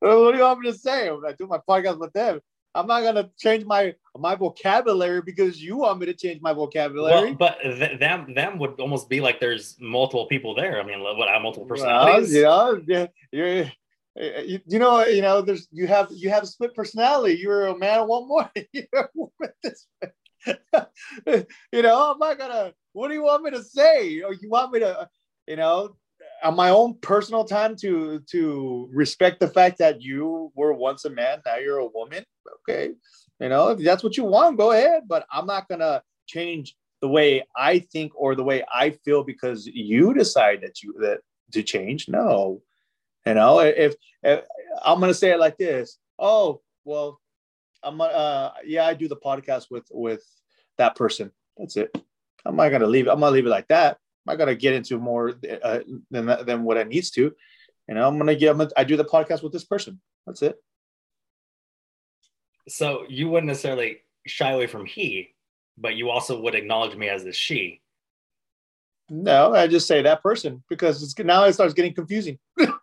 [0.00, 1.10] do you want me to say?
[1.10, 2.40] I do my podcast with them.
[2.74, 7.34] I'm not gonna change my my vocabulary because you want me to change my vocabulary.
[7.34, 10.80] Well, but th- them them would almost be like there's multiple people there.
[10.80, 12.32] I mean, what have multiple personalities.
[12.32, 13.70] know, yeah, you're,
[14.18, 17.38] Eh, eh, you, you know, you know, there's you have you have a split personality.
[17.38, 18.50] You're a man one more.
[18.72, 20.10] You're a woman this way.
[21.72, 22.72] you know, I'm not gonna.
[22.92, 24.20] What do you want me to say?
[24.20, 25.06] Or you want me to, uh,
[25.46, 25.96] you know,
[26.42, 31.10] on my own personal time to to respect the fact that you were once a
[31.10, 32.24] man, now you're a woman.
[32.68, 32.90] Okay,
[33.40, 35.04] you know, if that's what you want, go ahead.
[35.06, 39.66] But I'm not gonna change the way I think or the way I feel because
[39.66, 41.20] you decide that you that
[41.52, 42.08] to change.
[42.08, 42.60] No,
[43.26, 44.42] you know, if, if
[44.84, 47.20] I'm gonna say it like this, oh well,
[47.82, 50.24] I'm uh yeah, I do the podcast with with
[50.78, 51.30] that person.
[51.56, 51.96] That's it.
[52.44, 53.08] I'm not gonna leave.
[53.08, 53.98] I'm gonna leave it like that.
[54.26, 57.32] I'm not gonna get into more uh, than than what I needs to.
[57.88, 58.60] You know, I'm gonna give.
[58.76, 60.00] I do the podcast with this person.
[60.26, 60.56] That's it.
[62.68, 65.34] So you wouldn't necessarily shy away from he,
[65.76, 67.80] but you also would acknowledge me as the she.
[69.10, 72.38] No, I just say that person because it's now it starts getting confusing.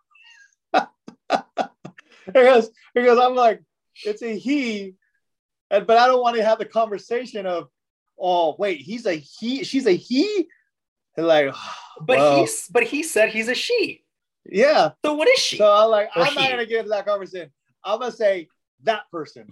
[2.32, 3.62] because because I'm like
[4.04, 4.94] it's a he,
[5.70, 7.68] and but I don't want to have the conversation of
[8.18, 10.48] oh wait he's a he she's a he?
[11.16, 11.54] And like
[12.00, 14.04] But well, he's but he said he's a she.
[14.46, 14.92] yeah.
[15.04, 15.58] So what is she?
[15.58, 17.50] so I'm like Or I'm not gonna get into that conversation.
[17.84, 18.48] I'm gonna say
[18.84, 19.46] that person.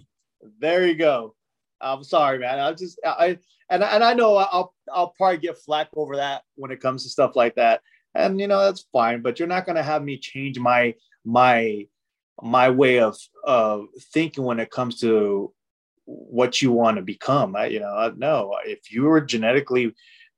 [0.59, 1.35] There you go.
[1.81, 2.59] I'm sorry man.
[2.59, 3.37] I'm just I
[3.69, 7.09] and and I know I'll I'll probably get flack over that when it comes to
[7.09, 7.81] stuff like that.
[8.15, 11.85] And you know that's fine but you're not gonna have me change my my
[12.41, 15.53] my way of of thinking when it comes to
[16.05, 17.55] what you want to become.
[17.55, 19.93] I, you know, I- no, if you were genetically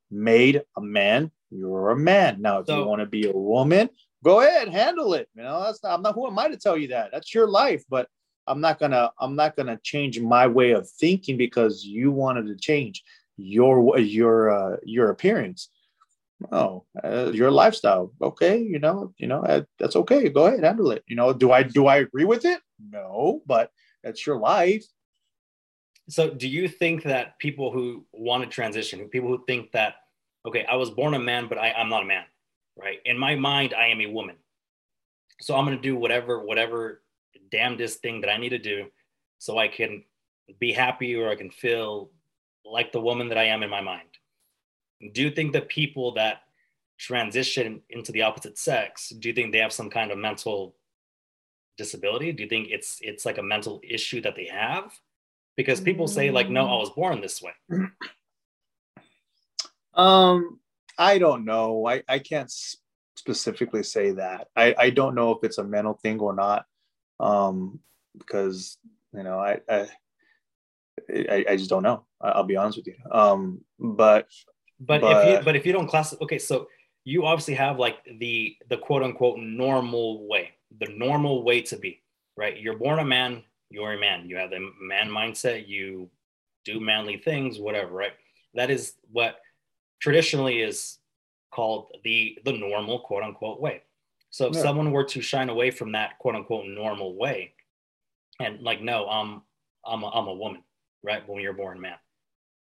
[0.09, 2.41] made a man, you're a man.
[2.41, 3.89] Now, if So- you want to be a woman,
[4.23, 5.29] go ahead, handle it.
[5.35, 7.11] You know, that's not, I'm not who am I to tell you that?
[7.11, 8.07] That's your life, but
[8.47, 12.55] I'm not gonna I'm not gonna change my way of thinking because you wanted to
[12.57, 13.03] change
[13.37, 15.69] your your uh, your appearance.
[16.51, 18.11] Oh, uh, your lifestyle.
[18.21, 20.29] Okay, you know, you know, that's okay.
[20.29, 21.03] Go ahead, handle it.
[21.07, 22.61] You know, do I do I agree with it?
[22.79, 23.71] No, but
[24.03, 24.85] that's your life.
[26.09, 29.95] So do you think that people who want to transition, people who think that,
[30.45, 32.25] okay, I was born a man, but I, I'm not a man,
[32.77, 32.99] right?
[33.05, 34.35] In my mind, I am a woman.
[35.41, 37.01] So I'm gonna do whatever, whatever
[37.51, 38.87] damnedest thing that I need to do
[39.37, 40.03] so I can
[40.59, 42.11] be happy or I can feel
[42.65, 44.10] like the woman that I am in my mind.
[45.13, 46.43] Do you think that people that
[46.97, 50.75] transition into the opposite sex, do you think they have some kind of mental
[51.77, 52.31] disability?
[52.31, 54.91] Do you think it's it's like a mental issue that they have?
[55.57, 57.51] because people say like no i was born this way
[59.93, 60.59] Um,
[60.97, 61.85] I don't know.
[61.85, 62.49] I, I can't
[63.17, 64.47] specifically say that.
[64.55, 66.65] I, I don't know if it's a mental thing or not.
[67.19, 67.81] Um,
[68.17, 68.77] because
[69.13, 69.87] you know, I I,
[71.09, 72.05] I, I just don't know.
[72.21, 72.95] I'll be honest with you.
[73.11, 74.27] Um, but
[74.85, 76.67] but, if you but if you don't class okay so
[77.03, 82.01] you obviously have like the the quote unquote normal way the normal way to be
[82.37, 82.59] right?
[82.59, 84.27] You're born a man you're a man.
[84.27, 86.09] You have the man mindset you
[86.65, 88.13] do manly things whatever right?
[88.53, 89.37] That is what
[89.99, 90.97] traditionally is
[91.51, 93.81] called the the normal quote unquote way.
[94.29, 94.61] So if Yeah.
[94.61, 97.53] someone were to shine away from that quote unquote normal way
[98.39, 99.41] and like no i'm
[99.85, 100.63] i'm a, I'm a woman
[101.03, 101.27] right?
[101.27, 101.97] When you're born a man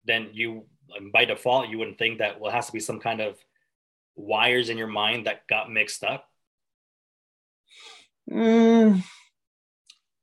[0.04, 0.66] then you
[0.96, 3.36] um, by default you wouldn't think that well it has to be some kind of
[4.16, 6.28] wires in your mind that got mixed up
[8.30, 9.02] Mm,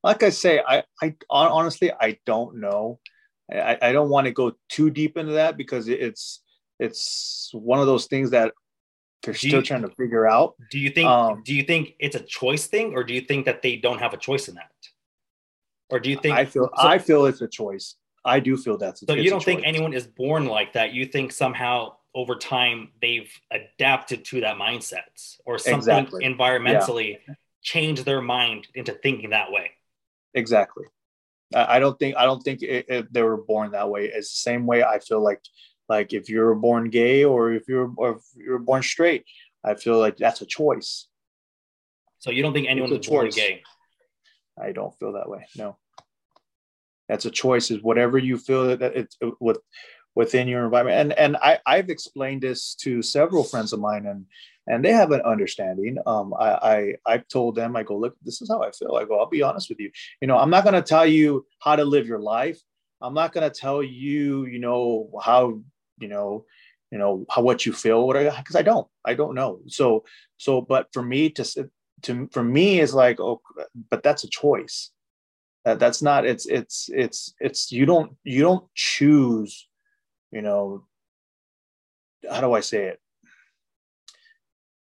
[0.04, 3.00] like I say, I, I honestly I don't know.
[3.52, 6.42] I, I don't want to go too deep into that because it's
[6.80, 8.54] it's one of those things that
[9.24, 10.56] they're Do still you- trying to figure out.
[10.72, 13.46] do you think Um, do you think it's a choice thing or do you think
[13.46, 14.72] that they don't have a choice in that
[15.90, 17.96] or do you think I feel so, I feel it's a choice.
[18.26, 21.32] I do feel that's so you don't think anyone is born like that you think
[21.32, 26.26] somehow over time they've adapted to that mindset or something Exactly.
[26.26, 27.20] environmentally
[27.62, 29.72] changed their mind into thinking that way
[30.34, 30.86] exactly.
[31.56, 34.06] I, don't think I don't think it, it, they were born that way.
[34.06, 35.42] It's the same way I feel like
[35.88, 39.26] like if you're born gay or if you're or if you're born straight,
[39.64, 41.08] I feel like that's a choice.
[42.20, 43.64] so you don't think anyone was born gay
[44.62, 45.48] I don't feel that way.
[45.56, 45.78] No,
[47.10, 47.72] that's a choice.
[47.72, 49.60] Is whatever you feel that it's uh, with
[50.16, 51.00] within your environment.
[51.00, 54.26] And and I I've explained this to several friends of mine, and
[54.68, 55.98] and they have an understanding.
[56.06, 58.96] Um, I I I've told them I go look, this is how I feel.
[58.96, 59.92] I go, I'll be honest with you.
[60.22, 62.60] You know, I'm not going to tell you how to live your life.
[63.02, 65.62] I'm not going to tell you, you know, how
[66.00, 66.46] you know
[66.92, 70.04] you know how what you feel whatever because i don't i don't know so
[70.38, 71.70] so but for me to
[72.02, 73.42] to for me is like oh
[73.90, 74.92] but that's a choice
[75.66, 79.68] that that's not it's it's it's it's you don't you don't choose
[80.32, 80.86] you know
[82.30, 83.00] how do i say it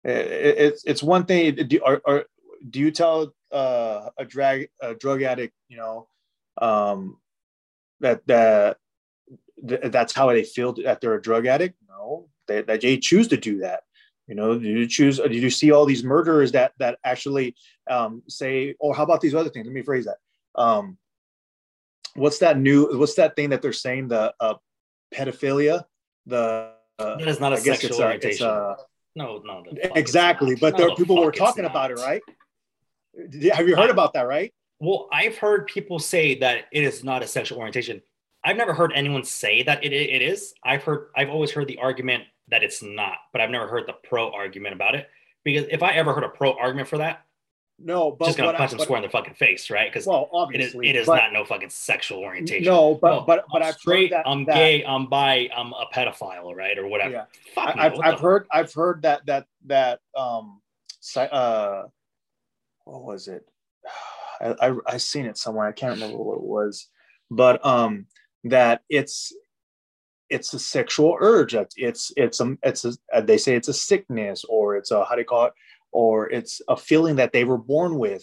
[0.04, 2.24] It- it- it's it's one thing do, or,
[2.70, 6.08] do you tell uh, a drag a drug addict you know
[6.60, 7.18] um
[8.00, 8.78] that that
[9.62, 11.76] that's how they feel that they're a drug addict.
[11.88, 13.80] No, they, that they choose to do that.
[14.28, 15.18] You know, do you choose?
[15.18, 17.54] Did you see all these murderers that that actually
[17.88, 19.66] um, say, or how about these other things?
[19.66, 20.16] Let me phrase that.
[20.56, 20.98] Um,
[22.14, 22.98] what's that new?
[22.98, 24.08] What's that thing that they're saying?
[24.08, 24.54] The uh,
[25.14, 25.84] pedophilia.
[26.26, 28.30] The uh, That is not a I sexual it's a, orientation.
[28.32, 28.76] it's a
[29.14, 29.64] no, no.
[29.66, 30.56] it's exactly.
[30.56, 32.22] But No, there the people were talking about it, right?
[33.52, 34.22] Have you heard about that?
[34.22, 34.52] Right?
[34.78, 38.02] Well, I've heard people say that it is not a sexual orientation.
[38.44, 40.54] I've never heard anyone say that it, it is.
[40.62, 43.94] I've heard, I've always heard the argument that it's not, but I've never heard the
[43.94, 45.08] pro argument about it.
[45.44, 47.25] Because if I ever heard a pro argument for that,
[47.78, 49.90] No, but just gonna what I- punch them square in the fucking face, right?
[49.92, 52.64] Because well, it is, obviously, it is but- not no fucking sexual orientation.
[52.64, 54.10] No, but No, but but I'm I've straight.
[54.12, 54.84] that, I'm that- gay.
[54.84, 55.50] I'm bi.
[55.54, 57.10] I'm a pedophile, right, or whatever.
[57.12, 57.24] Yeah.
[57.54, 60.62] Fuck no, I, I've what I've heard I've heard that that that um
[61.16, 61.82] uh
[62.84, 63.46] what was it?
[64.40, 65.66] I, I I seen it somewhere.
[65.66, 66.88] I can't remember what it was,
[67.30, 68.06] but um
[68.44, 69.34] that it's
[70.30, 71.54] it's a sexual urge.
[71.54, 75.14] It's it's it's a it's a they say it's a sickness or it's a how
[75.14, 75.52] do you call it
[75.96, 78.22] or it's a feeling that they were born with.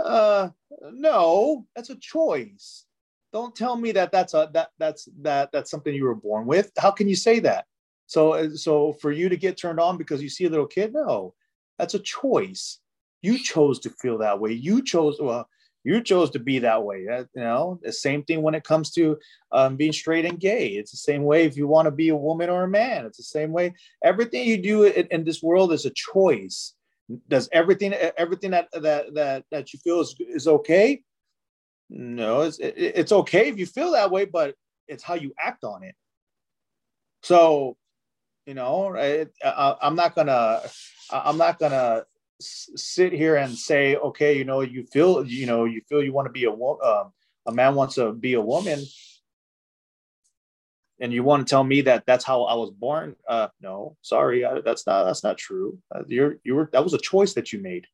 [0.00, 0.48] Uh,
[0.92, 2.86] no, that's a choice.
[3.32, 6.70] Don't tell me that that's a that that's that that's something you were born with.
[6.78, 7.64] How can you say that?
[8.06, 10.92] So uh, so for you to get turned on because you see a little kid,
[10.92, 11.34] no,
[11.78, 12.78] that's a choice.
[13.22, 14.52] You chose to feel that way.
[14.52, 15.48] You chose well.
[15.82, 17.06] You chose to be that way.
[17.06, 19.18] That, you know, the same thing when it comes to
[19.50, 20.68] um, being straight and gay.
[20.68, 23.06] It's the same way if you want to be a woman or a man.
[23.06, 23.74] It's the same way.
[24.04, 26.74] Everything you do in, in this world is a choice.
[27.28, 31.02] Does everything everything that that that that you feel is, is okay?
[31.88, 34.54] No, it's it, it's okay if you feel that way, but
[34.86, 35.94] it's how you act on it.
[37.22, 37.76] So,
[38.46, 40.62] you know, I, I, I'm not gonna
[41.10, 42.04] I'm not gonna
[42.40, 46.26] sit here and say, okay, you know, you feel you know you feel you want
[46.26, 47.12] to be a um,
[47.46, 48.80] a man wants to be a woman,
[51.00, 53.16] and you want to tell me that that's how I was born?
[53.28, 55.78] Uh, no, sorry, I, that's not that's not true.
[55.94, 57.86] Uh, you're you were that was a choice that you made.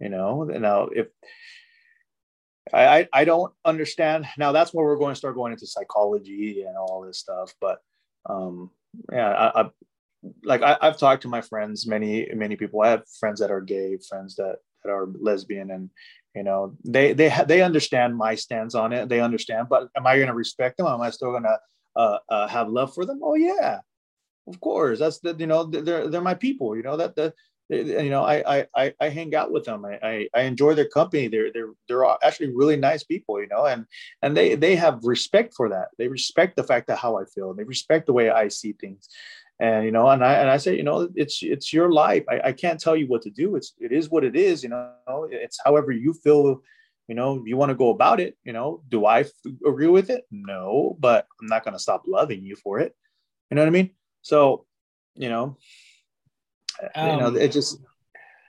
[0.00, 1.08] You know, now if
[2.72, 6.62] I, I I don't understand now, that's where we're going to start going into psychology
[6.62, 7.54] and all this stuff.
[7.60, 7.78] But
[8.28, 8.70] um,
[9.12, 9.70] yeah, I, I
[10.42, 12.80] like I, I've talked to my friends, many many people.
[12.82, 15.90] I have friends that are gay, friends that that are lesbian, and
[16.34, 19.08] you know they they they understand my stance on it.
[19.08, 20.86] They understand, but am I going to respect them?
[20.86, 21.58] Am I still going to
[21.96, 23.20] uh, uh, have love for them?
[23.22, 23.80] Oh yeah,
[24.46, 24.98] of course.
[24.98, 26.76] That's the you know they're they're my people.
[26.76, 27.34] You know that the
[27.68, 29.84] you know I I I hang out with them.
[29.84, 31.28] I I, I enjoy their company.
[31.28, 33.40] They're they're they're actually really nice people.
[33.40, 33.86] You know, and
[34.22, 35.88] and they they have respect for that.
[35.98, 37.54] They respect the fact that how I feel.
[37.54, 39.08] They respect the way I see things.
[39.60, 42.24] And you know, and I and I say, you know, it's it's your life.
[42.28, 43.56] I, I can't tell you what to do.
[43.56, 44.62] It's it is what it is.
[44.62, 46.60] You know, it's however you feel
[47.08, 49.30] you know you want to go about it you know do i f-
[49.66, 50.24] agree with it?
[50.30, 52.94] No but i'm not going to stop loving you for it.
[53.50, 53.90] You know what i mean?
[54.22, 54.66] So
[55.14, 55.56] you know
[56.96, 57.78] you know Um, it just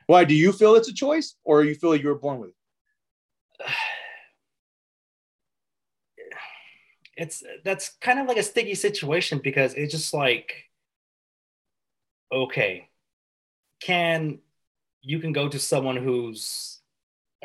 [0.07, 3.65] why do you feel it's a choice or you feel you were born with it?
[7.17, 10.51] It's that's kind of like a sticky situation because it's just like
[12.29, 12.89] okay
[13.79, 14.39] can
[15.01, 16.74] you can go to someone who's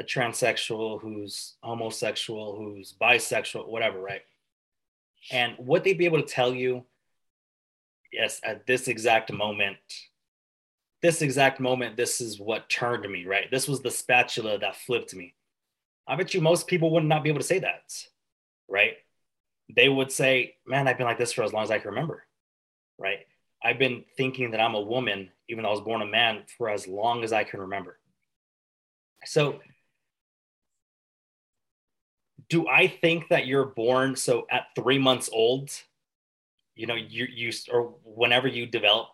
[0.01, 4.23] a transsexual who's homosexual who's bisexual whatever right
[5.31, 6.85] and would they be able to tell you
[8.13, 9.77] yes at this exact moment
[11.03, 15.15] this exact moment this is what turned me right this was the spatula that flipped
[15.15, 15.35] me
[16.09, 17.93] i bet you most people would not be able to say that
[18.69, 18.97] right
[19.77, 22.25] they would say, Man, I've been like this for as long as I can remember.
[22.99, 23.21] Right.
[23.63, 26.71] I've been thinking that I'm a woman, even though I was born a man, for
[26.71, 27.99] as long as I can remember.
[29.25, 29.61] So,
[32.51, 35.71] do I think that you're born so at three months old,
[36.75, 39.09] you know, you, you, or whenever you develop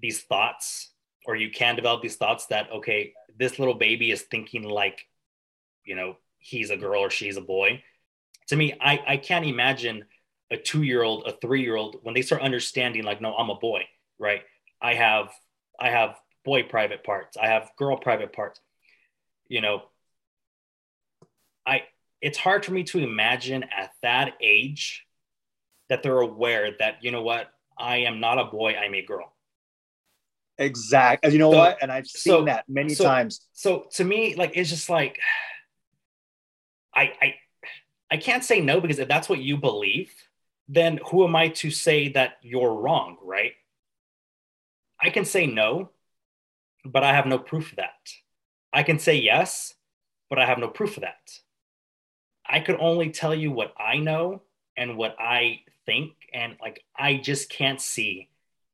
[0.00, 0.90] these thoughts,
[1.26, 5.06] or you can develop these thoughts that, okay, this little baby is thinking like,
[5.84, 7.82] you know, he's a girl or she's a boy
[8.50, 10.04] to me, I, I can't imagine
[10.50, 13.48] a two year old, a three year old when they start understanding like, no, I'm
[13.48, 13.84] a boy,
[14.18, 14.42] right?
[14.82, 15.30] I have
[15.78, 18.60] I have boy private parts, I have girl private parts.
[19.46, 19.82] You know,
[22.20, 25.06] it's hard for me to imagine at that age
[25.88, 29.32] that they're aware that you know what, I am not a boy, I'm a girl.
[30.58, 33.86] exactly and you know So- what and i've seen so- that many so- times So
[33.96, 35.18] to me, like it's just like
[36.94, 37.34] I I
[38.10, 40.12] I can't say no because if that's what you believe,
[40.68, 43.52] then who am I to say that you're wrong, right?
[45.00, 45.90] I can say no,
[46.84, 48.02] but I have no proof of that.
[48.72, 49.74] I can say yes,
[50.28, 51.24] but I have no proof of that.
[52.50, 54.42] I could only tell you what I know
[54.76, 56.14] and what I think.
[56.34, 58.28] And like, I just can't see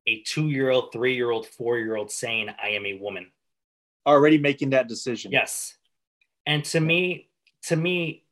[0.07, 3.31] a two year old, three year old, four year old saying, I am a woman.
[4.05, 5.31] Already making that decision.
[5.31, 5.75] Yes.
[6.45, 7.29] And to me,
[7.63, 8.23] to me,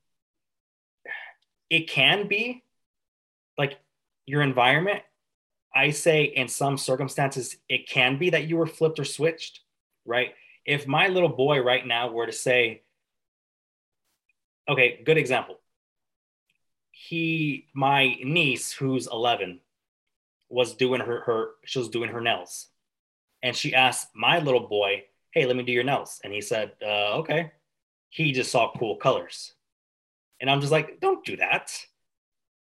[1.69, 2.63] it can be
[3.57, 3.77] like
[4.25, 5.03] your environment.
[5.75, 9.59] I say in some circumstances, it can be that you were flipped or switched,
[10.05, 10.33] right?
[10.65, 12.81] If my little boy right now were to say,
[14.69, 15.59] okay, good example.
[16.91, 19.59] He, my niece, who's 11,
[20.49, 22.67] was doing her, her, she was doing her nails.
[23.43, 26.19] And she asked my little boy, hey, let me do your nails.
[26.23, 27.51] And he said, uh, okay.
[28.09, 29.53] He just saw cool colors.
[30.39, 31.77] And I'm just like, don't do that.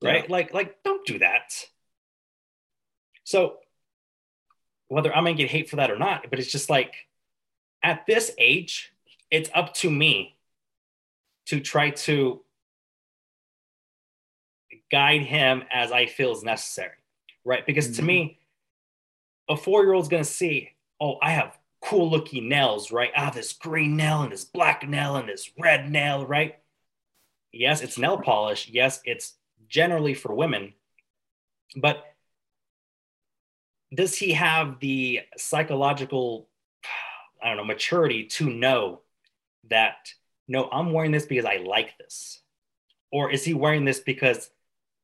[0.04, 0.26] Right?
[0.28, 0.32] Yeah.
[0.32, 1.54] Like, like, don't do that.
[3.24, 3.58] So
[4.88, 6.94] whether I'm gonna get hate for that or not, but it's just like
[7.84, 8.94] at this age,
[9.30, 10.37] it's up to me
[11.48, 12.44] to try to
[14.92, 16.96] guide him as I feel is necessary,
[17.44, 17.66] right?
[17.66, 18.06] Because to Mhm.
[18.06, 18.40] me,
[19.50, 23.12] a four year old's gonna see, oh, I have cool looking nails, right?
[23.16, 26.60] I have this green nail and this black nail and this red nail, right?
[27.52, 28.68] Yes, it's nail polish.
[28.68, 29.36] Yes, it's
[29.68, 30.74] generally for women,
[31.76, 32.14] but
[33.94, 36.50] does he have the psychological
[37.42, 39.02] i don't know maturity to know
[39.70, 40.14] that
[40.48, 42.42] no i'm wearing this because i like this
[43.12, 44.50] or is he wearing this because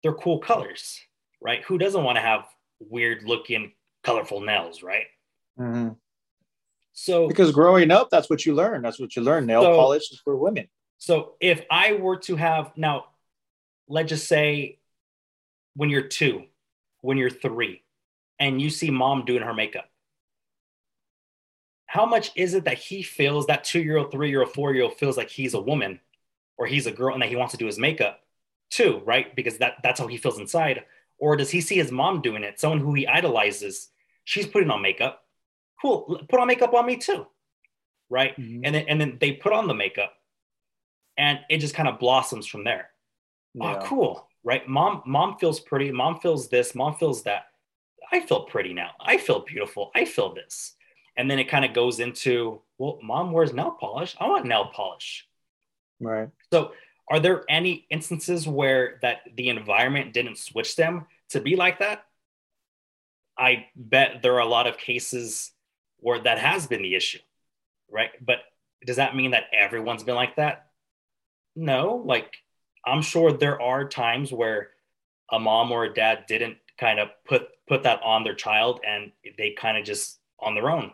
[0.02, 1.00] they're cool colors
[1.42, 2.46] right who doesn't want to have
[2.80, 3.72] weird looking
[4.04, 5.06] colorful nails right
[5.60, 5.96] Mhm.
[6.94, 8.82] so Because growing up, that's what you learn.
[8.82, 9.46] That's what you learn.
[9.46, 10.68] Nail So- polish is for women.
[10.98, 13.06] So if I were to have now,
[13.88, 14.80] let's just say
[15.76, 16.48] when you're two,
[17.02, 17.84] when you're three,
[18.40, 19.90] and you see mom doing her makeup,
[21.94, 24.74] how much is it that he feels that two year old, three year old, four
[24.74, 26.00] year old feels like he's a woman
[26.58, 28.22] or he's a girl and that he wants to do his makeup
[28.72, 29.36] too, right?
[29.36, 30.86] Because that, that's how he feels inside.
[31.20, 33.90] Or does he see his mom doing it, someone who he idolizes?
[34.24, 35.24] She's putting on makeup.
[35.80, 37.28] Cool, put on makeup on me too,
[38.10, 38.36] right?
[38.38, 38.62] Mhm.
[38.64, 40.14] And then and then they put on the makeup,
[41.16, 42.90] and it just kind of blossoms from there.
[43.54, 43.78] Yeah.
[43.84, 44.68] Oh, cool, right?
[44.68, 45.92] Mom, mom feels pretty.
[45.92, 46.74] Mom feels this.
[46.74, 47.50] Mom feels that.
[48.12, 48.92] I feel pretty now.
[49.00, 49.92] I feel beautiful.
[49.94, 50.74] I feel this.
[51.16, 54.16] And then it kind of goes into, well, mom wears nail polish.
[54.20, 55.28] I want nail polish.
[56.00, 56.30] Right.
[56.52, 56.72] So,
[57.10, 62.06] are there any instances where that the environment didn't switch them to be like that?
[63.38, 65.52] I bet there are a lot of cases
[65.98, 67.20] where that has been the issue,
[67.92, 68.12] right?
[68.22, 68.40] But
[68.86, 70.68] does that mean that everyone's been like that?
[71.56, 72.36] No, like
[72.86, 74.70] I'm sure there are times where
[75.32, 79.12] a mom or a dad didn't kind of put put that on their child and
[79.38, 80.92] they kind of just on their own.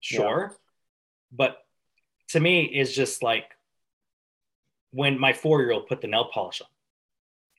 [0.00, 0.54] Sure.
[1.32, 1.58] But
[2.30, 3.56] to me it's just like
[4.92, 6.68] when my 4-year-old put the nail polish on.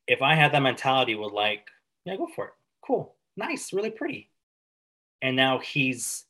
[0.07, 1.67] If I had that mentality with like,
[2.05, 2.53] yeah, go for it.
[2.85, 3.15] Cool.
[3.37, 4.29] Nice, really pretty.
[5.21, 6.25] And now he's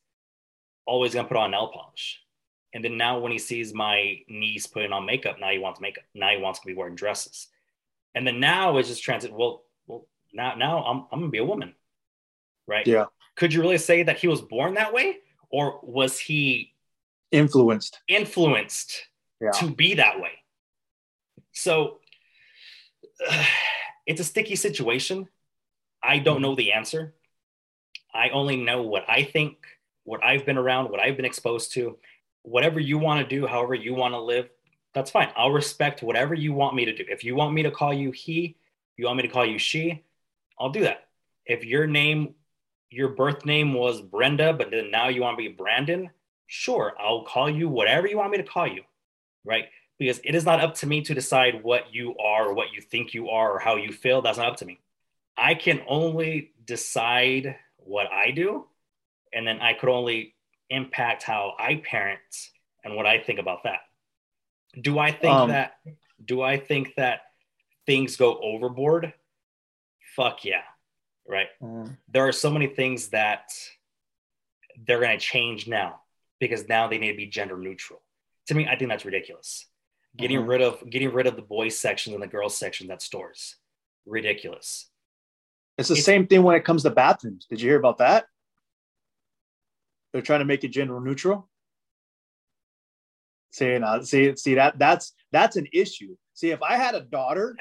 [0.86, 2.22] always gonna put on nail polish.
[2.74, 6.04] And then now when he sees my niece putting on makeup, now he wants makeup.
[6.14, 7.48] Now he wants to be wearing dresses.
[8.14, 9.34] And then now it's just transit.
[9.34, 11.74] Well, well, now now I'm I'm gonna be a woman,
[12.68, 12.86] right?
[12.86, 13.06] Yeah.
[13.36, 15.18] Could you really say that he was born that way,
[15.52, 16.74] or was he
[17.32, 18.00] Influenced.
[18.08, 19.08] influenced
[19.40, 19.52] Yeah.
[19.52, 20.32] to be that way?
[21.52, 22.00] So
[24.06, 25.28] it's a sticky situation.
[26.04, 26.44] I don't mm-hmm.
[26.44, 27.14] know the answer.
[28.14, 29.58] I only know what I think,
[30.04, 31.98] what I've been around, what I've been exposed to.
[32.44, 34.50] Whatever you want to do, however you want to live,
[34.94, 35.30] that's fine.
[35.36, 37.06] I'll respect whatever you want me to do.
[37.08, 38.58] If you want me to call you he,
[38.98, 40.04] you want me to call you she,
[40.60, 41.08] I'll do that.
[41.46, 42.36] If your name,
[42.92, 46.10] your birth name was Brenda, but then now you want to be Brandon,
[46.48, 48.84] sure, I'll call you whatever you want me to call you,
[49.46, 49.66] right?
[49.98, 52.82] Because it is not up to me to decide what you are or what you
[52.82, 54.22] think you are or how you feel.
[54.22, 54.80] That's not up to me.
[55.38, 58.68] I can only decide what I do,
[59.32, 60.36] and then I could only
[60.70, 62.20] impact how I parent
[62.84, 63.80] and what I think about that.
[64.80, 65.80] Do I think Um, that
[66.24, 67.22] do I think that
[67.86, 69.14] things go overboard?
[70.16, 70.64] Fuck yeah.
[71.28, 71.48] Right.
[71.62, 71.98] Mhm.
[72.08, 73.50] There are so many things that
[74.78, 76.02] they're going to change now
[76.40, 78.02] because now they need to be gender neutral.
[78.48, 79.68] To me, I think that's ridiculous.
[80.18, 80.48] Getting Mhm.
[80.50, 83.58] rid of getting rid of the boys section and the girls section at stores.
[84.06, 84.90] Ridiculous.
[85.78, 87.46] It's the It's- same thing when it comes to bathrooms.
[87.46, 88.28] Did you hear about that?
[90.12, 91.50] They're trying to make it gender neutral.
[93.52, 96.18] See, now, see, see that that's that's an issue.
[96.34, 97.56] See, if I had a daughter,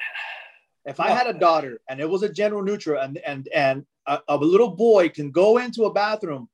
[0.84, 4.20] if I had a daughter and it was a general neutral, and and and a,
[4.28, 6.48] a little boy can go into a bathroom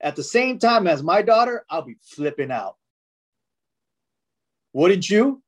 [0.00, 2.76] at the same time as my daughter, I'll be flipping out.
[4.72, 5.42] Wouldn't you?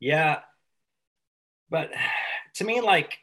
[0.00, 0.40] Yeah.
[1.70, 1.90] But
[2.54, 3.18] to me, like,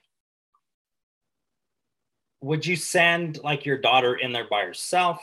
[2.42, 5.20] would you send like your daughter in there by herself?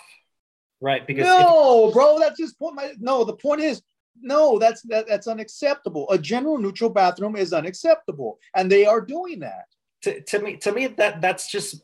[0.81, 1.07] Right?
[1.07, 2.75] Because if- no, bro, that's just point.
[2.75, 3.83] My no, the point is
[4.21, 6.09] no, that's that, that's unacceptable.
[6.11, 9.67] A general neutral bathroom is unacceptable, and they are doing that.
[10.03, 11.83] to, to me to me that that's just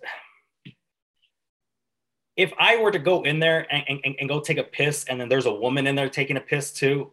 [2.36, 5.20] if i were to go in there and, and, and go take a piss and
[5.20, 7.10] then there's a woman in there taking a piss too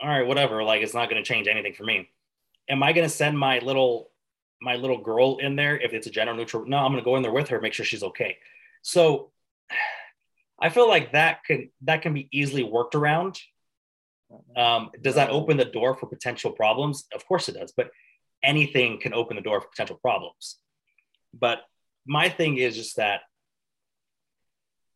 [0.00, 2.08] all right whatever like it's not going to change anything for me
[2.68, 4.10] am i going to send my little
[4.60, 7.16] my little girl in there if it's a gender neutral no i'm going to go
[7.16, 8.36] in there with her make sure she's okay
[8.82, 9.30] so
[10.60, 13.38] i feel like that can that can be easily worked around
[14.56, 17.90] um, does that open the door for potential problems of course it does but
[18.42, 20.58] anything can open the door for potential problems.
[21.38, 21.60] But
[22.06, 23.20] my thing is just that,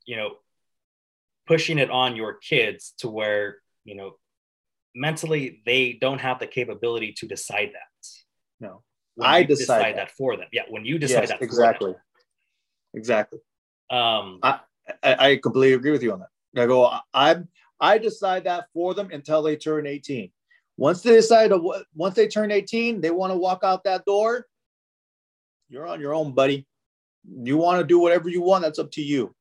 [0.06, 0.36] you know,
[1.46, 4.12] pushing it on your kids to where, you know,
[4.94, 8.08] mentally they don't have the capability to decide that.
[8.60, 8.82] No,
[9.20, 10.12] I you decide that.
[10.12, 10.46] for them.
[10.52, 11.94] Yeah, when you decide yes, that for exactly,
[12.94, 13.40] exactly.
[13.90, 14.60] Um, I,
[15.02, 16.28] I completely agree with you on that.
[16.60, 17.36] I go, I
[17.80, 20.30] I decide that for them until they turn 18.
[20.76, 24.46] Once they decide to, once they turn 18, they want to walk out that door.
[25.68, 26.66] You're on your own, buddy.
[27.28, 29.34] You want to do whatever you want, that's up to you.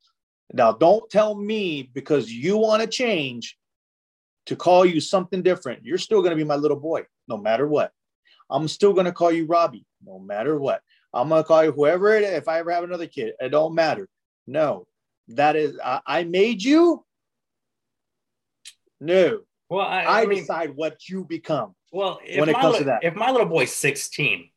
[0.54, 3.58] Now, don't tell me because you want to change
[4.48, 5.86] to call you something different.
[5.86, 7.92] You're still going to be my little boy, no matter what.
[8.50, 10.82] I'm still going to call you Robbie, no matter what.
[11.14, 12.32] I'm going to call you whoever it is.
[12.32, 14.08] If I ever have another kid, it don't matter.
[14.48, 14.88] No,
[15.30, 17.06] that is, I, I made you.
[19.00, 19.40] No,
[19.70, 21.76] well, I, I, I mean, decide what you become.
[21.92, 23.04] well, if when it comes li- to that.
[23.04, 24.50] if my little boy's 16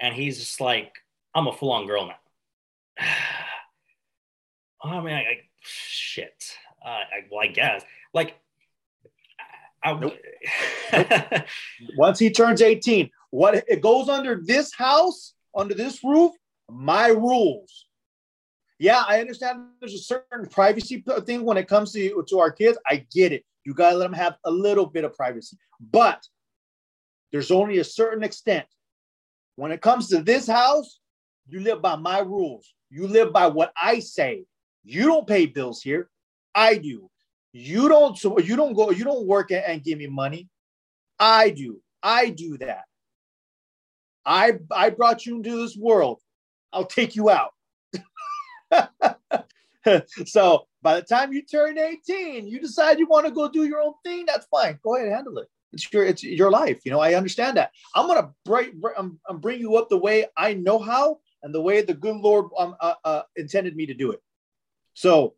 [0.00, 0.92] and he's just like,
[1.34, 3.04] I'm a full on girl now.
[4.82, 6.56] I mean, I, I shit.
[6.84, 7.82] Uh, I, well, I guess
[8.14, 8.36] like,
[9.84, 10.14] I, Nope.
[11.96, 16.32] Once he turns 18, what it goes under this house, under this roof,
[16.70, 17.86] my rules.
[18.78, 22.78] Yeah, I understand there's a certain privacy thing when it comes to, to our kids.
[22.86, 23.44] I get it.
[23.64, 26.22] You got to let them have a little bit of privacy, but
[27.32, 28.66] there's only a certain extent.
[29.56, 31.00] When it comes to this house,
[31.48, 32.72] you live by my rules.
[32.90, 34.44] You live by what I say.
[34.84, 36.08] You don't pay bills here.
[36.54, 37.10] I do.
[37.52, 40.48] You don't so you don't go, you don't work and, and give me money.
[41.18, 41.80] I do.
[42.02, 42.84] I do that.
[44.24, 46.20] I I brought you into this world.
[46.72, 47.52] I'll take you out.
[50.26, 53.80] so by the time you turn 18, you decide you want to go do your
[53.80, 54.24] own thing.
[54.26, 54.78] That's fine.
[54.82, 55.48] Go ahead, handle it.
[55.72, 56.80] It's your it's your life.
[56.84, 57.72] You know, I understand that.
[57.94, 61.60] I'm gonna bring I'm, I'm bring you up the way I know how and the
[61.60, 64.22] way the good Lord um, uh, uh, intended me to do it.
[64.94, 65.34] So,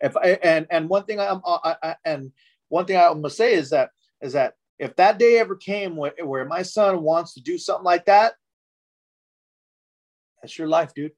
[0.00, 2.32] if I and and one thing I'm I, I, and
[2.68, 3.90] one thing I'm gonna say is that
[4.20, 7.84] is that if that day ever came where, where my son wants to do something
[7.84, 8.34] like that,
[10.42, 11.12] that's your life, dude.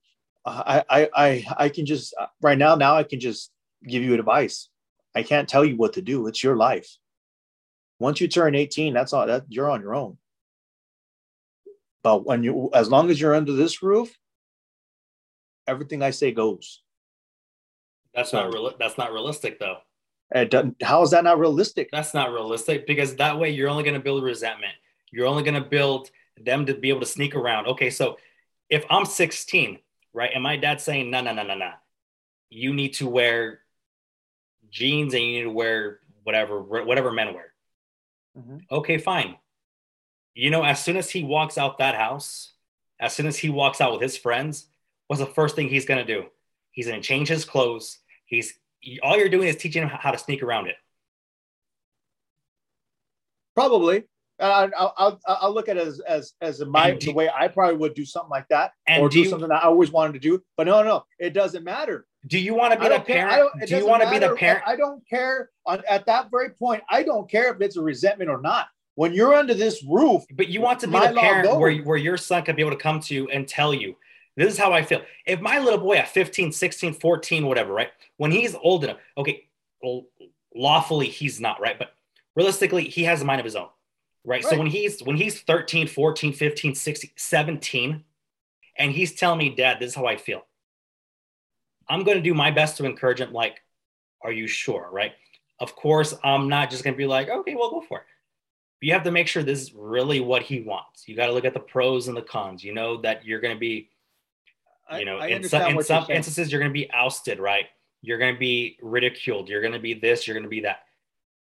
[0.45, 3.51] I I I I can just right now now I can just
[3.87, 4.69] give you advice.
[5.15, 6.27] I can't tell you what to do.
[6.27, 6.89] It's your life.
[7.99, 10.17] Once you turn 18, that's all that you're on your own.
[12.03, 14.17] But when you as long as you're under this roof,
[15.67, 16.83] everything I say goes.
[18.15, 18.73] that's not real.
[18.79, 19.79] That's not realistic though.
[20.33, 21.89] It doesn't, how is that not realistic?
[21.91, 24.75] That's not realistic because that way you're only going to build resentment.
[25.11, 26.11] You're only going to build
[26.41, 27.67] them to be able to sneak around.
[27.67, 28.17] Okay, so
[28.69, 29.79] if I'm 16,
[30.13, 31.73] right, and my dad's saying, no, no, no, no, no,
[32.49, 33.61] you need to wear
[34.71, 37.53] jeans and you need to wear whatever, whatever men wear.
[38.39, 38.61] Mhm.
[38.71, 39.37] Okay, fine.
[40.35, 42.55] You know, as soon as he walks out that house,
[43.01, 44.67] as soon as he walks out with his friends,
[45.07, 46.29] what's the first thing he's going to do?
[46.71, 47.99] He's going to change his clothes.
[48.27, 48.55] He's
[49.03, 50.77] all you're doing is teaching him how to sneak around it.
[53.55, 54.05] Probably.
[54.41, 57.49] Uh, I'll, I'll, I'll look at it as as, as my do- the way I
[57.49, 60.15] probably would do something like that, And or do you- something that I always wanted
[60.15, 60.43] to do.
[60.57, 62.07] But no, no, it doesn't matter.
[62.27, 63.29] Do you want to be the care.
[63.29, 63.53] Parent?
[63.67, 64.63] Do you want to be the parent?
[64.67, 65.51] I don't care.
[65.67, 68.67] On, at that very point, I don't care if it's a resentment or not.
[68.97, 72.19] When you're under this roof, But you want to be the parent where, where your
[72.19, 73.97] son can be able to come to you and tell you,
[74.37, 75.01] this is how I feel.
[75.27, 77.89] If my little boy at 15, 16, 14, whatever, right?
[78.19, 79.49] When he's old enough, okay,
[79.83, 80.05] well,
[80.55, 81.79] lawfully he's not, right?
[81.79, 81.93] But
[82.37, 83.69] realistically, he has a mind of his own,
[84.25, 84.45] right?
[84.45, 88.05] So when he's when he's 13, 14, 15, 16, 17,
[88.77, 90.47] and he's telling me, Dad, this is how I feel.
[91.89, 93.63] I'm going to do my best to encourage him, like,
[94.23, 95.13] are you sure, right?
[95.59, 98.05] Of course, I'm not just going to be like, okay, well, go for it
[98.81, 101.07] you have to make sure this is really what he wants.
[101.07, 102.65] You got to look at the pros and the cons.
[102.65, 103.91] You know that you're going to be,
[104.97, 107.39] you know, I in understand some, in what you're instances, you're going to be ousted,
[107.39, 107.67] right?
[108.01, 109.49] You're going to be ridiculed.
[109.49, 110.81] You're going to be this, you're going to be that.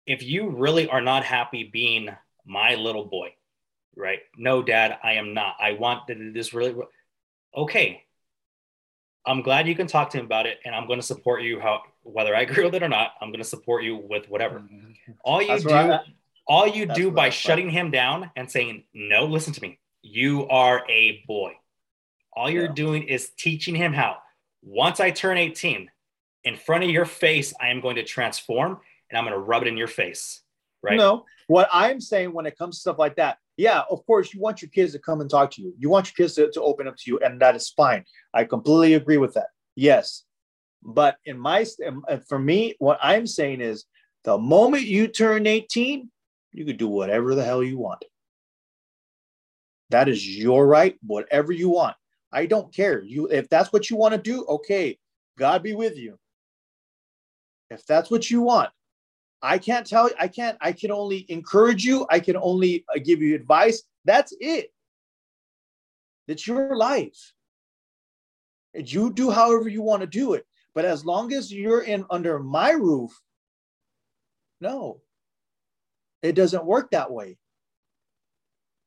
[0.06, 2.10] If you really are not happy being
[2.44, 3.34] my little boy,
[3.96, 4.20] right?
[4.36, 5.56] No, dad, I am not.
[5.60, 6.74] I want th- this really.
[7.56, 8.02] Okay.
[9.26, 11.58] I'm glad you can talk to him about it, and I'm going to support you.
[11.60, 14.62] How whether I agree with it or not, I'm going to support you with whatever.
[15.24, 16.00] All you That's do, I-
[16.46, 19.78] all you do by shutting him down and saying, "No, listen to me.
[20.02, 21.54] You are a boy."
[22.36, 22.72] All you're Yeah.
[22.72, 24.18] doing is teaching him how.
[24.60, 25.88] Once I turn 18,
[26.42, 29.62] in front of your face, I am going to transform, and I'm going to rub
[29.62, 30.42] it in your face.
[30.82, 30.96] Right?
[30.96, 34.40] No, what I'm saying when it comes to stuff like that, yeah, of course, you
[34.40, 35.74] want your kids to come and talk to you.
[35.78, 38.04] You want your kids to, to open up to you, and that is fine.
[38.32, 39.48] I completely agree with that.
[39.76, 40.24] Yes.
[40.82, 41.64] But in my,
[42.28, 43.84] for me, what I'm saying is
[44.24, 46.10] the moment you turn 18,
[46.52, 48.04] you can do whatever the hell you want.
[49.90, 51.96] That is your right, whatever you want.
[52.32, 53.02] I don't care.
[53.02, 54.98] You, if that's what you want to do, okay,
[55.38, 56.18] God be with you.
[57.70, 58.70] If that's what you want,
[59.44, 62.06] I can't tell you, I can't, I can only encourage you.
[62.10, 63.82] I can only uh, give you advice.
[64.06, 64.72] That's it.
[66.26, 67.32] It's your life.
[68.72, 70.46] And You do however you want to do it.
[70.74, 73.12] But as long as you're in under my roof,
[74.60, 75.02] no,
[76.22, 77.36] it doesn't work that way.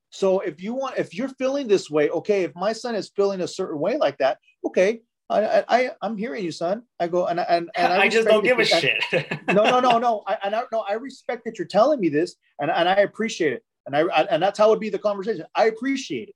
[0.09, 3.41] So if you want, if you're feeling this way, okay, if my son is feeling
[3.41, 6.83] a certain way like that, okay, I, I, I I'm hearing you, son.
[6.99, 9.03] I go and and, and I, just don't give a you- shit.
[9.47, 10.23] no, no, no, no.
[10.25, 13.53] I, and I no, I respect that you're telling me this, and, and I appreciate
[13.53, 15.45] it, and I, I and that's how it would be the conversation.
[15.55, 16.35] I appreciate it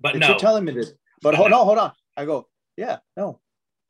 [0.00, 0.28] But no.
[0.28, 0.92] you're telling me this.
[1.20, 1.92] But hold on, hold on.
[2.16, 3.40] I go, yeah, no,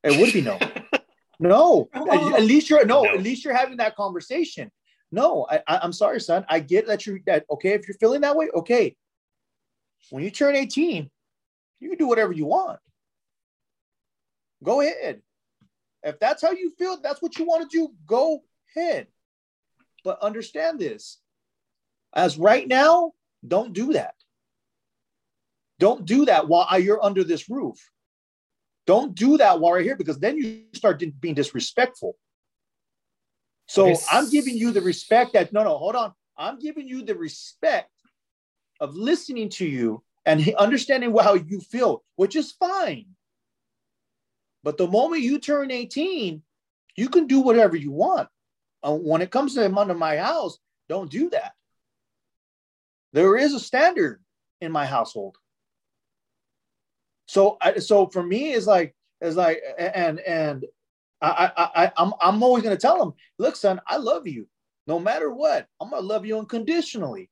[0.03, 0.59] it would be no,
[1.41, 1.89] no.
[1.93, 3.11] At, at least you're no, No.
[3.15, 4.71] At least you're having that conversation.
[5.13, 6.45] No, I, I, I'm sorry, son.
[6.49, 7.71] I get that you're that okay.
[7.73, 8.97] If you're feeling that way, okay.
[10.11, 11.11] When you turn 18,
[11.81, 12.79] you can do whatever you want.
[14.63, 15.23] Go ahead.
[16.03, 18.43] If that's how you feel, that's what you want to do, go
[18.77, 19.09] ahead.
[20.05, 21.19] But understand this.
[22.15, 23.13] As right now,
[23.47, 24.15] don't do that.
[25.79, 27.79] Don't do that while you're under this roof.
[28.87, 32.17] Don't do that while we're here because then you start being disrespectful.
[33.67, 36.15] So Okay, I'm giving you the respect that, no, no, hold on.
[36.37, 37.91] I'm giving you the respect
[38.81, 43.07] of listening to you and understanding how you feel, which is fine.
[44.63, 46.43] But the moment you turn 18,
[46.97, 48.29] you can do whatever you want.
[48.83, 51.53] Uh, when it comes to him under my house, don't do that.
[53.13, 54.23] There is a standard
[54.61, 55.37] in my household.
[57.27, 60.65] So, I, so for me, it's like, it's like, and and
[61.21, 64.49] I, I, I I'm I'm always gonna tell him, look, son, I love you,
[64.87, 65.67] no matter what.
[65.81, 67.31] I'm gonna love you unconditionally.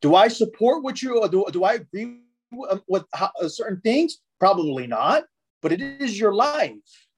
[0.00, 1.44] Do I support what you do?
[1.50, 2.20] Do I agree
[2.52, 4.18] with, with how, uh, certain things?
[4.38, 5.24] Probably not,
[5.66, 7.08] but it is your life.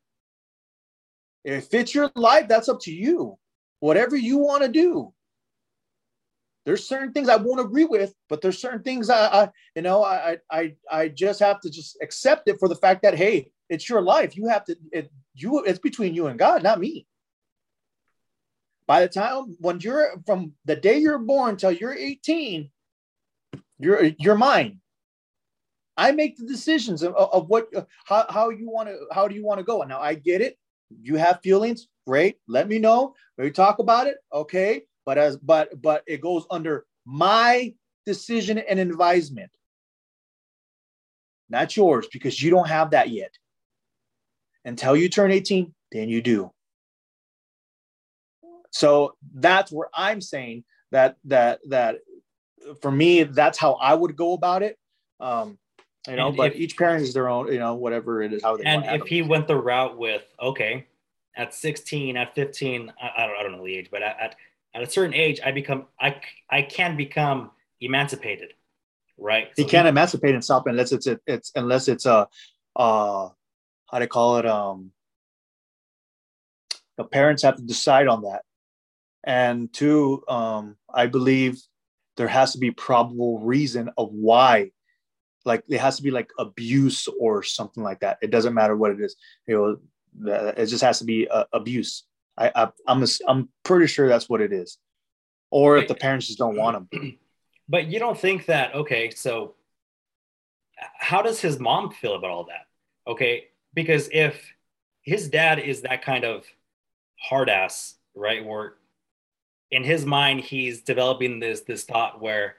[1.44, 3.36] If it's your life, that's up to you.
[3.80, 5.12] Whatever you want to do.
[6.64, 10.02] There's certain things I won't agree with, but there's certain things I, I you know,
[10.02, 13.86] I, I, I just have to just accept it for the fact that hey, it's
[13.86, 14.34] your life.
[14.34, 17.06] You have to, it, you, it's between you and God, not me.
[18.86, 22.70] By the time when you're from the day you're born till you're 18,
[23.78, 24.80] you're you're mine.
[25.98, 27.68] I make the decisions of, of what
[28.04, 29.82] how, how you want to how do you want to go.
[29.82, 30.56] And now I get it.
[31.02, 32.36] You have feelings, great.
[32.46, 33.14] Let me know.
[33.36, 34.82] We talk about it, okay.
[35.04, 37.74] But as but but it goes under my
[38.06, 39.50] decision and advisement,
[41.50, 43.32] not yours, because you don't have that yet.
[44.64, 46.52] Until you turn 18, then you do.
[48.70, 51.96] So that's where I'm saying that that that
[52.80, 54.78] for me, that's how I would go about it.
[55.20, 55.58] Um,
[56.08, 58.42] you know, And but if- each parent is their own, you know, whatever it is,
[58.42, 60.86] how they and to if he went the route with okay
[61.36, 64.36] at 16 at 15 I, I don't I don't know the age but at, at
[64.74, 67.50] at a certain age I become I I can become
[67.80, 68.54] emancipated
[69.20, 69.48] right?
[69.56, 72.28] He So can't emancipate himself unless it's a, it's unless it's a
[72.76, 73.28] uh
[73.90, 74.92] how do you call it um
[76.96, 78.42] the parents have to decide on that.
[79.24, 81.60] And two um i believe
[82.16, 84.70] there has to be probable reason of why
[85.44, 88.18] like it has to be like abuse or something like that.
[88.22, 89.16] It doesn't matter what it is.
[89.46, 89.78] You know
[90.26, 92.04] it just has to be uh, abuse.
[92.36, 94.78] I, I i'm ass- i'm pretty sure that's what it is.
[95.50, 97.18] Or if the parents just don't want them
[97.68, 99.54] but you don't think that okay so
[100.98, 102.66] how does his mom feel about all that?
[103.06, 104.52] Okay because if
[105.02, 106.44] his dad is that kind of
[107.20, 108.74] hard ass right where
[109.70, 112.56] in his mind he's developing this this thought where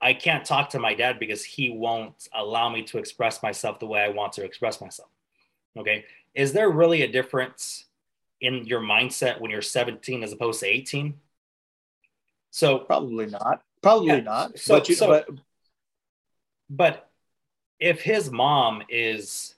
[0.00, 3.86] i can't talk to my dad because he won't allow me to express myself the
[3.86, 5.08] way i want to express myself
[5.76, 7.86] okay is there really a difference
[8.40, 11.14] in your mindset when you're 17 as opposed to 18
[12.50, 14.58] so probably not Probably Yeah, not.
[14.58, 15.28] so- but you, so- but
[16.70, 17.10] But
[17.78, 19.54] if his mom is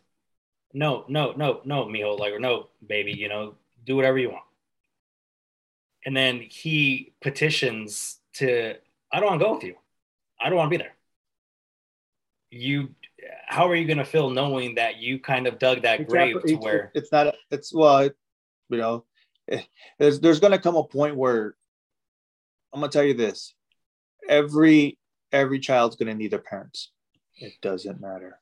[0.74, 3.55] no, no, no, no, mijo, like or no, baby, you know,
[3.86, 4.45] do whatever you want.
[6.05, 8.74] And then he petitions to,
[9.11, 9.76] I don't want to go with you.
[10.41, 10.95] I don't want to be there.
[12.51, 12.88] You,
[13.47, 16.55] how are you going to feel knowing that you kind of dug that grave to
[16.57, 17.34] where, it's not.
[17.51, 18.16] It's well, it,
[18.68, 19.05] you know,
[19.49, 19.62] eh,
[19.99, 21.55] there's there's going to come a point where
[22.72, 23.55] I'm going to tell you this:
[24.28, 24.99] every
[25.30, 26.91] every child's going to need their parents.
[27.36, 28.38] It doesn't matter.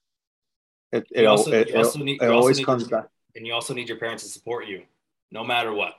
[0.90, 3.88] It it, also- it, it- need- it always comes your- back and you also need
[3.88, 4.82] your parents to support you,
[5.30, 5.92] no matter what.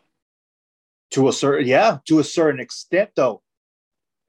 [1.11, 3.43] to a certain yeah to a certain extent though.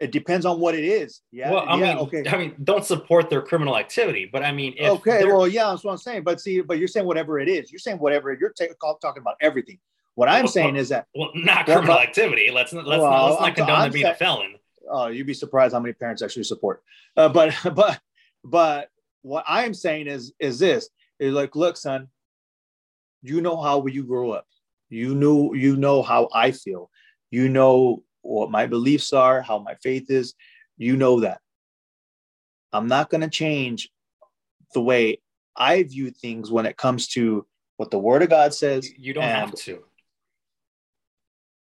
[0.00, 1.20] It depends on what it is.
[1.30, 1.50] Yeah.
[1.50, 2.24] well, I yeah, mean, okay.
[2.26, 5.84] I mean, don't support their criminal activity, but I mean, if okay, well, yeah, that's
[5.84, 6.22] what I'm saying.
[6.24, 7.70] But see, but you're saying whatever it is.
[7.70, 9.78] You're saying whatever you're call- talking about everything.
[10.14, 12.50] What I'm Well, saying well, is that well, not criminal but- activity.
[12.50, 14.54] Let's not let's Well, not, let's not I'm- condone I'm being a felon.
[14.88, 16.82] oh, you'd be surprised how many parents actually support.
[17.16, 18.00] Uh, but but
[18.42, 18.88] but
[19.20, 20.88] what I'm saying is is this
[21.18, 22.08] is like, look, son,
[23.22, 24.46] you know how you grew up.
[24.88, 26.90] You knew you know how I feel.
[27.30, 30.34] You know what my beliefs are, how my faith is.
[30.76, 31.40] You know that.
[32.72, 33.90] I'm not going to change
[34.74, 35.20] the way
[35.56, 37.46] I view things when it comes to
[37.76, 38.88] what the Word of God says.
[38.96, 39.82] You don't have to.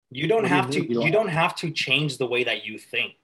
[0.09, 0.85] You don't you have to.
[0.85, 3.15] you You don't have to change the way that you think.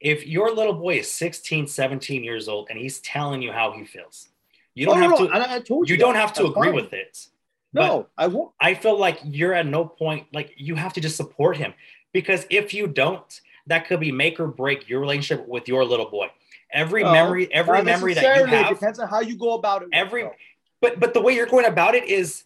[0.00, 3.84] If your little boy is 16, 17 years old and he's telling you how he
[3.84, 4.28] feels,
[4.74, 5.50] you don't Oh, have no, to.
[5.50, 6.00] I told You that.
[6.00, 6.74] don't have to That's agree fine.
[6.74, 7.26] with it.
[7.74, 8.52] No, I won't.
[8.60, 11.74] I feel like you're at no point like you have to just support him
[12.14, 16.08] because if you don't, that could be make or break your relationship with your little
[16.08, 16.28] boy.
[16.72, 19.88] Every memory, every memory that you have, depends on how you go about it.
[19.92, 20.32] Every- though.
[20.80, 22.44] but but the way you're going about it is,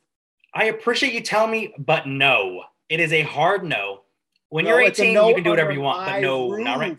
[0.53, 4.01] I appreciate you telling me, but no, it is a hard no.
[4.49, 6.99] When No, you're 18, no you can do whatever you want, but no, not right.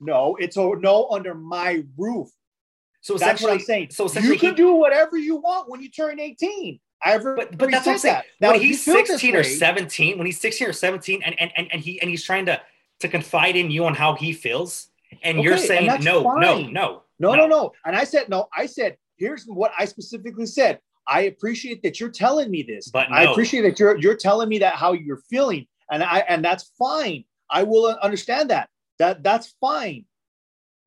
[0.00, 2.28] No, it's a no under my roof.
[3.00, 3.90] So That's what I'm saying.
[3.90, 6.80] so essentially, you can do whatever you want when you turn 18.
[7.04, 8.14] Ever but but that's what I'm saying.
[8.14, 8.24] that.
[8.40, 11.68] Now, when he's 16 or way- 17, when he's 16 or 17, and and and,
[11.72, 12.60] and he and he's trying to
[13.00, 14.88] to confide in you on how he feels,
[15.22, 17.72] and you're Okay, and saying no, no, no, No, no, no.
[17.84, 18.48] And I said no.
[18.56, 20.80] I said here's what I specifically said.
[21.06, 22.88] I appreciate that you're telling me this.
[22.88, 26.44] But I appreciate that you're you're telling me that how you're feeling, and I and
[26.44, 27.24] that's fine.
[27.48, 28.68] I will understand that.
[28.98, 30.04] That that's fine.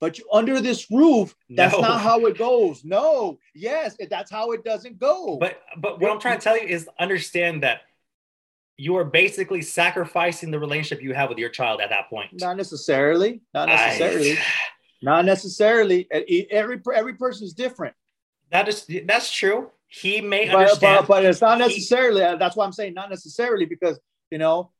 [0.01, 1.81] But you, under this roof, that's No.
[1.81, 2.83] not how it goes.
[2.83, 5.37] No, yes, that's how it doesn't go.
[5.37, 7.81] But but what I'm trying to tell you is understand that
[8.77, 12.29] you are basically sacrificing the relationship you have with your child at that point.
[12.41, 13.41] not necessarily.
[13.53, 14.37] Not I- necessarily.
[15.03, 16.07] not necessarily.
[16.49, 17.95] Every every person is different.
[18.49, 19.69] that is that's true.
[19.87, 21.07] He may But, understand.
[21.07, 22.23] but, but it's not He- necessarily.
[22.23, 23.99] Uh, that's why I'm saying not necessarily because
[24.31, 24.71] you know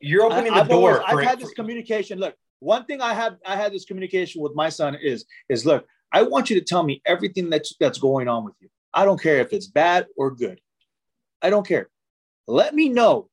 [0.00, 2.18] you're opening I, the have door always, I've had this communication.
[2.18, 5.86] Look, one thing I had I had this communication with my son is is look,
[6.12, 8.68] I want you to tell me everything that's that's going on with you.
[8.94, 10.60] I don't care if it's bad or good.
[11.42, 11.90] I don't care.
[12.46, 13.28] Let me know.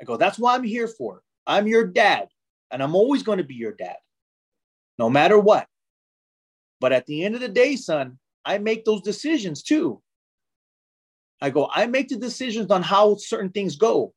[0.00, 1.22] I go, that's what I'm here for.
[1.46, 2.28] I'm your dad,
[2.70, 3.96] and I'm always going to be your dad,
[4.98, 5.66] no matter what.
[6.80, 10.02] But at the end of the day, son, I make those decisions too.
[11.40, 14.14] I go, I make the decisions on how certain things go.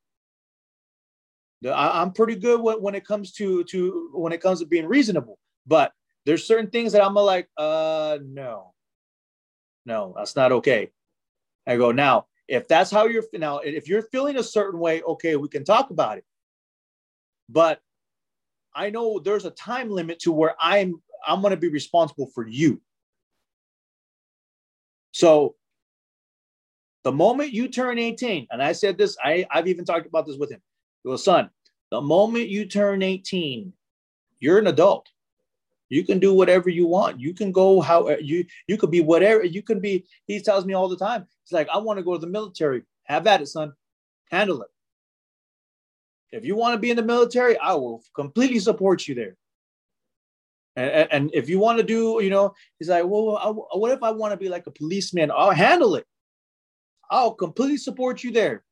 [1.66, 4.86] I, am pretty good when, when it comes to to when it comes to being
[4.86, 5.38] reasonable,
[5.68, 5.92] but
[6.26, 8.74] there's certain things that I'm like, uh, no,
[9.86, 10.92] no, that's not okay.
[11.68, 12.28] I go now.
[12.48, 15.92] If that's how you're now, if you're feeling a certain way, okay, we can talk
[15.92, 16.26] about it.
[17.48, 17.80] But
[18.74, 22.48] I know there's a time limit to where I'm I'm going to be responsible for
[22.48, 22.82] you.
[25.12, 25.56] So
[27.04, 30.38] the moment you turn 18, and I said this, I, I've even talked about this
[30.38, 30.62] with him.
[31.04, 31.50] Well, son,
[31.92, 33.74] the moment you turn 18,
[34.40, 35.10] you're an adult.
[35.90, 37.20] You can do whatever you want.
[37.20, 40.06] You can go how you you could be whatever you can be.
[40.28, 41.26] He tells me all the time.
[41.44, 42.84] He's like, I want to go to the military.
[43.06, 43.74] Have at it, son.
[44.30, 44.70] Handle it.
[46.32, 49.36] If you want to be in the military, I will completely support you there.
[50.76, 53.92] And, and- and if you want to do, you know, he's like, well, I, what
[53.92, 55.32] if I want to be like a policeman?
[55.32, 56.06] I'll handle it.
[57.10, 58.64] I'll completely support you there.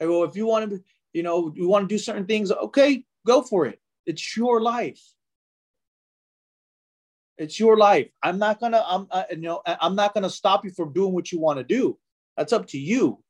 [0.00, 0.80] I go, if you want to,
[1.12, 3.80] you know, you want to do certain things, okay, go for it.
[4.06, 5.00] It's your life.
[7.38, 8.08] It's your life.
[8.22, 11.32] I'm not gonna, I'm, uh, you know, I'm not gonna stop you from doing what
[11.32, 11.98] you want to do.
[12.36, 13.22] That's up to you.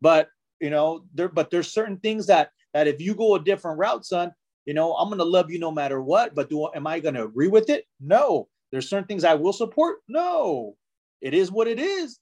[0.00, 0.28] But
[0.60, 4.04] you know, there, but there's certain things that that if you go a different route,
[4.04, 4.32] son,
[4.66, 6.34] you know, I'm gonna love you no matter what.
[6.34, 7.84] But do am I gonna agree with it?
[8.00, 8.48] No.
[8.70, 9.98] There's certain things I will support.
[10.08, 10.76] No.
[11.20, 12.18] It is what it is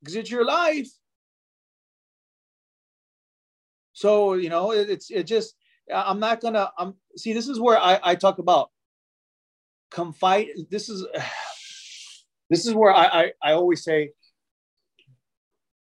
[0.00, 0.88] because it's your life.
[4.02, 5.54] So you know, it, it's it just
[5.94, 6.72] I'm not gonna.
[6.76, 7.32] I'm see.
[7.32, 8.70] This is where I I talk about
[9.92, 10.48] confide.
[10.72, 11.06] This is
[12.50, 14.10] this is where I I, I always say,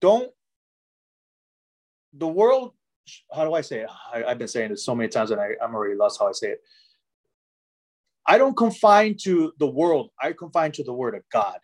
[0.02, 0.32] don't.
[2.14, 2.74] The world.
[3.32, 3.90] How do I say it?
[4.12, 6.32] I, I've been saying it so many times, and I, I'm already lost how I
[6.32, 6.62] say it.
[8.26, 10.10] I don't confine to the world.
[10.20, 11.60] I confine to the word of God.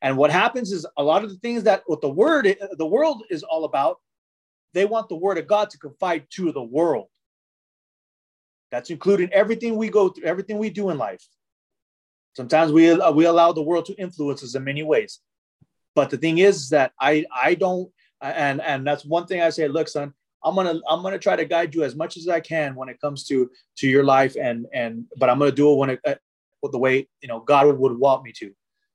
[0.00, 3.22] And what happens is a lot of the things that what the word the world
[3.30, 3.98] is all about,
[4.74, 7.08] they want the word of God to confide to the world.
[8.70, 11.24] That's including everything we go through, everything we do in life.
[12.34, 15.20] Sometimes we we allow the world to influence us in many ways.
[15.94, 17.92] But the thing is that I I don't
[18.22, 20.14] and and that's one thing I say, look, son,
[20.44, 23.00] I'm gonna I'm gonna try to guide you as much as I can when it
[23.00, 26.14] comes to to your life and and but I'm gonna do it when it uh,
[26.70, 28.52] the way you know God would, would want me to,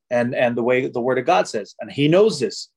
[0.09, 2.69] and and the way the Word of God says, and He knows this.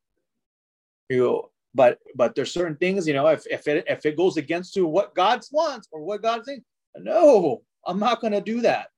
[1.09, 4.37] You know, but but there's certain things you know if if it if it goes
[4.37, 6.65] against to what God wants or what God thinks,
[6.97, 8.89] no, I'm not gonna do that.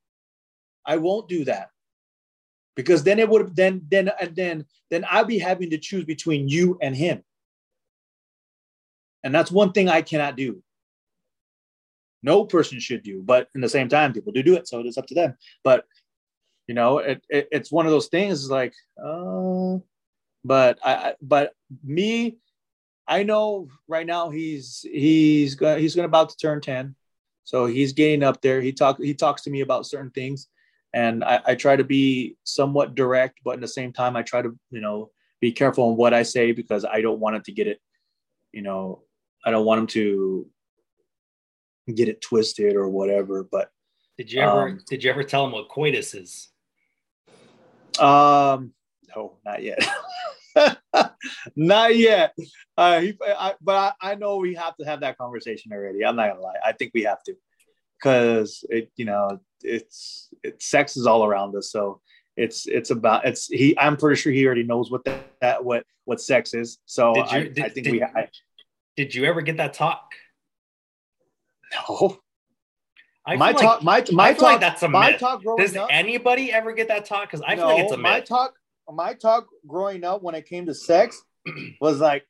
[0.85, 1.69] I won't do that
[2.75, 6.49] because then it would then then and then then i'd be having to choose between
[6.49, 7.23] you and Him.
[9.25, 10.63] And that's one thing I cannot do.
[12.25, 14.87] No person should do, but in the same time, people do do it, so it
[14.87, 15.37] is up to them.
[15.65, 15.85] But
[16.67, 18.49] you know, it, it it's one of those things.
[18.49, 19.79] Like, uh,
[20.45, 21.53] but I but
[21.85, 22.39] me,
[23.07, 26.95] I know right now he's he's he's going about to turn ten,
[27.45, 28.61] so he's getting up there.
[28.61, 30.49] He talk he talks to me about certain things,
[30.93, 34.43] and I, I try to be somewhat direct, but at the same time, I try
[34.43, 37.53] to you know be careful on what I say because I don't want him to
[37.53, 37.81] get it,
[38.53, 39.03] you know,
[39.45, 40.47] I don't want him to
[41.93, 43.43] get it twisted or whatever.
[43.43, 43.71] But
[44.17, 46.49] Did you ever Um, did you ever tell him what coitus is?
[47.99, 48.73] um,
[49.15, 49.79] no, not yet.
[51.57, 52.35] not yet.
[52.77, 56.05] Uh, he, I, but I, I know we have to have that conversation already.
[56.05, 56.55] I'm not gonna lie.
[56.65, 57.35] I think we have to,
[57.99, 61.71] because it, you know, it's it, sex is all around us.
[61.71, 62.01] So
[62.37, 63.79] it's it's about it's he.
[63.79, 66.79] I'm pretty sure he already knows what that, that what what sex is.
[66.87, 68.03] So Did you- I, did- I think did- we.
[68.03, 68.29] I,
[68.97, 70.11] Did you ever get that talk?
[71.89, 72.19] no,
[73.25, 75.21] I my talk, like, my I my feel talk, like that's a my myth.
[75.21, 75.89] talk Does up.
[75.91, 77.23] anybody ever get that talk?
[77.31, 78.55] Because I feel like it's a my talk,
[78.91, 81.23] my talk growing up when it came to sex
[81.81, 82.27] was like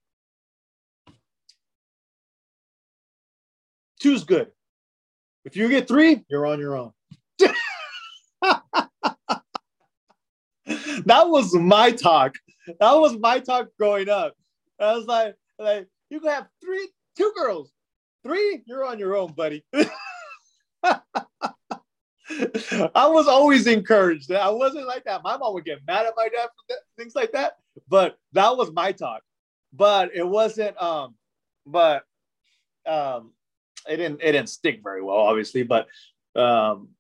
[4.00, 4.48] two's good.
[5.44, 6.92] If you get three, you're on your own.
[10.66, 12.34] that was my talk.
[12.80, 14.34] That was my talk growing up.
[14.78, 17.72] I was like, like you can have three, two girls,
[18.24, 19.64] three, you're on your own, buddy.
[22.94, 24.30] I was always encouraged.
[24.32, 25.22] I wasn't like that.
[25.22, 27.56] My mom would get mad at my dad for that, things like that.
[27.88, 29.22] But that was my talk.
[29.72, 30.80] But it wasn't.
[30.80, 31.14] Um,
[31.66, 32.04] but
[32.86, 33.32] um,
[33.88, 34.20] it didn't.
[34.22, 35.62] It didn't stick very well, obviously.
[35.62, 35.88] But
[36.36, 36.90] um,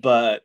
[0.00, 0.42] but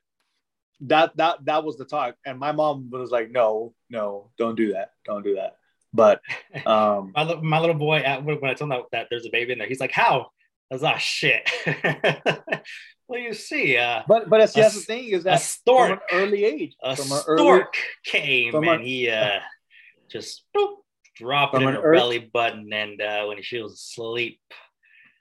[0.82, 2.16] that that that was the talk.
[2.26, 4.92] And my mom was like, "No, no, don't do that.
[5.06, 5.58] Don't do that."
[5.94, 6.22] But
[6.66, 9.32] um, my, li- my little boy, at, when I told him that, that there's a
[9.32, 10.32] baby in there, he's like, "How?"
[10.72, 11.50] I was like, oh, "Shit."
[13.08, 15.92] well, you see, uh, but but that's, A that's the thing is a that from
[15.94, 19.40] an early age, a from an early stork came and a- he uh,
[20.10, 20.78] just boop,
[21.16, 24.40] dropped it in her earth- belly button, and uh, when she was asleep,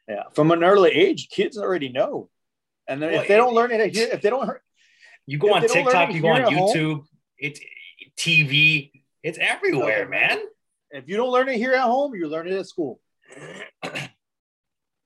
[0.09, 2.31] Yeah, from an early age, kids already know,
[2.89, 4.51] and then Well, if they don't it- learn it if they don't,
[5.27, 7.05] you go on they don't learn TikTok, you go on home- YouTube,
[7.39, 7.61] it's
[8.17, 8.91] TV,
[9.23, 10.39] it's everywhere, man.
[10.91, 13.01] if you don't learn it here at home, you learn it at school.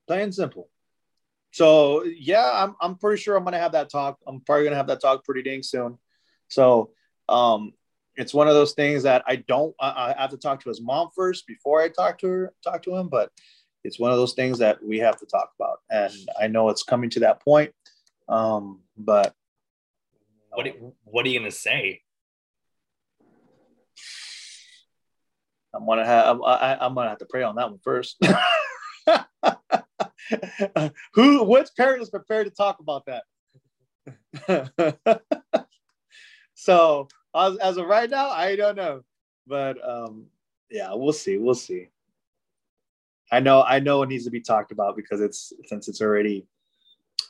[0.07, 0.69] Plain and simple.
[1.57, 4.19] So yeah, I'm I'm pretty sure I'm gonna have that talk.
[4.27, 5.97] I'm probably gonna have that talk pretty dang soon.
[6.49, 6.91] So
[7.31, 7.73] um,
[8.15, 9.75] it's one of those things that I don't.
[9.81, 12.83] I, I have to talk to his mom first before I talk to her, talk
[12.83, 13.09] to him.
[13.09, 13.33] But
[13.85, 16.83] it's one of those things that we have to talk about, and I know it's
[16.83, 17.73] coming to that point.
[18.29, 19.35] Um, but
[20.51, 20.67] What
[21.05, 22.03] what are you gonna say?
[25.75, 28.19] I'm gonna have I, I'm gonna have to pray on that one first.
[31.15, 33.25] Who which parent is prepared to talk about that?
[36.55, 39.03] so as, as of right now, I don't know,
[39.47, 40.27] but um,
[40.71, 41.37] yeah, we'll see.
[41.39, 41.89] We'll see.
[43.31, 46.47] I know I know it needs to be talked about because it's since it's already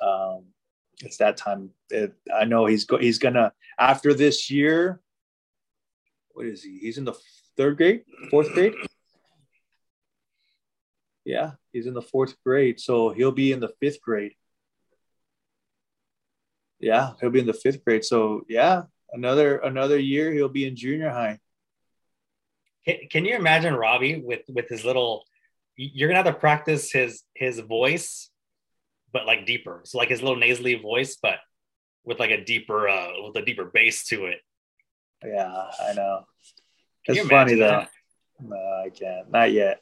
[0.01, 0.45] um,
[1.03, 1.71] it's that time.
[1.91, 5.01] It, I know he's go, he's gonna after this year.
[6.33, 6.79] What is he?
[6.79, 7.15] He's in the
[7.57, 8.75] third grade, fourth grade.
[11.27, 14.33] Yeah, he's in the fourth grade, so he'll be in the fifth grade.
[16.79, 18.05] Yeah, he'll be in the fifth grade.
[18.05, 18.83] So yeah,
[19.13, 21.41] another another year he'll be in junior high.
[22.87, 25.25] Can, can you imagine Robbie with with his little?
[25.77, 28.31] You're gonna have to practice his his voice
[29.17, 29.81] but like deeper.
[29.85, 31.39] So like his little nasally voice, but
[32.05, 34.41] with like a deeper uh with a deeper bass to it.
[35.25, 35.51] Yeah,
[35.81, 36.27] I know.
[37.07, 37.67] Can It's funny imagine though.
[37.69, 37.91] that?
[38.41, 39.31] No, I can't.
[39.31, 39.81] Not yet.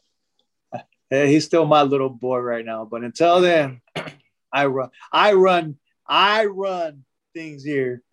[1.11, 2.85] Hey, he's still my little boy right now.
[2.85, 3.81] But until then,
[4.53, 4.91] I run.
[5.13, 5.77] I run.
[6.07, 7.05] I run
[7.35, 8.03] things here.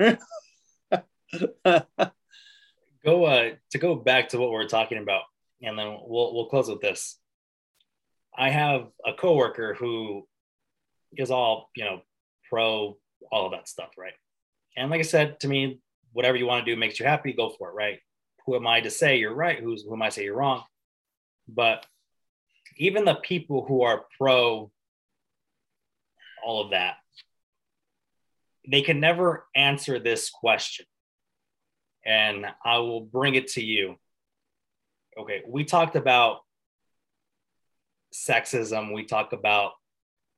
[3.04, 5.24] Go uh to go back to what we are talking about,
[5.64, 7.18] and then we'll we'll close with this.
[8.38, 10.28] I have a coworker who
[11.18, 12.02] is all you know
[12.50, 12.98] pro
[13.32, 14.14] all of that stuff, right?
[14.78, 15.80] And like I said to me,
[16.14, 18.00] whatever you want to do makes you happy, go for it, right?
[18.46, 19.60] Who am I to say you're right?
[19.60, 20.64] Who's who am I to say you're wrong?
[21.48, 21.86] But
[22.78, 24.72] even the people who are pro
[26.44, 26.96] all of that,
[28.70, 30.86] they can never answer this question.
[32.06, 33.96] And I will bring it to you.
[35.18, 36.40] Okay, we talked about
[38.14, 39.74] sexism, we talk about,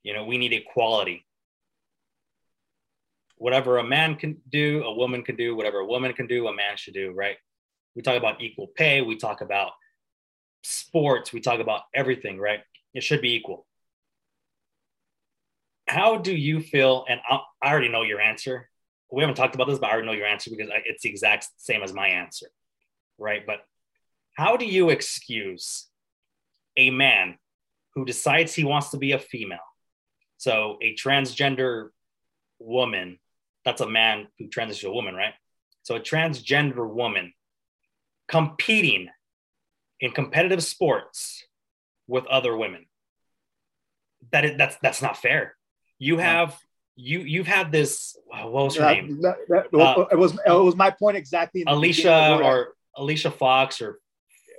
[0.03, 1.25] you know, we need equality.
[3.37, 6.55] Whatever a man can do, a woman can do, whatever a woman can do, a
[6.55, 7.37] man should do, right?
[7.95, 9.71] We talk about equal pay, we talk about
[10.63, 12.61] sports, we talk about everything, right?
[12.93, 13.65] It should be equal.
[15.87, 17.05] How do you feel?
[17.07, 18.69] And I, I already know your answer.
[19.11, 21.47] We haven't talked about this, but I already know your answer because it's the exact
[21.57, 22.47] same as my answer,
[23.17, 23.45] right?
[23.45, 23.59] But
[24.33, 25.87] how do you excuse
[26.77, 27.37] a man
[27.93, 29.59] who decides he wants to be a female?
[30.37, 31.89] So a transgender
[32.59, 33.19] woman,
[33.65, 35.33] that's a man who transitions to a woman, right?
[35.83, 37.33] So a transgender woman
[38.27, 39.09] competing
[40.03, 41.43] in competitive sports
[42.07, 42.85] with other women.
[44.31, 45.55] That is, that's that's not fair.
[45.97, 46.57] You have
[46.95, 49.21] you you've had this uh, what was her name?
[49.21, 51.63] that- that- well, uh, it was it was my point exactly.
[51.65, 53.99] Alicia or Alicia Fox or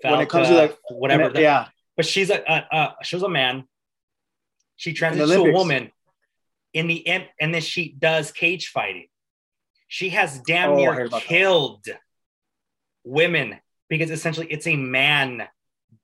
[0.03, 1.29] When it comes to Falca, the- whatever.
[1.29, 1.67] that- yeah,
[1.97, 3.65] but she's a, a, a she was a man.
[4.77, 5.93] She transitions to a woman
[6.73, 9.09] in the end, and then she does cage fighting.
[9.89, 11.85] She has damn Oh, near killed
[13.05, 15.47] women because essentially it's a man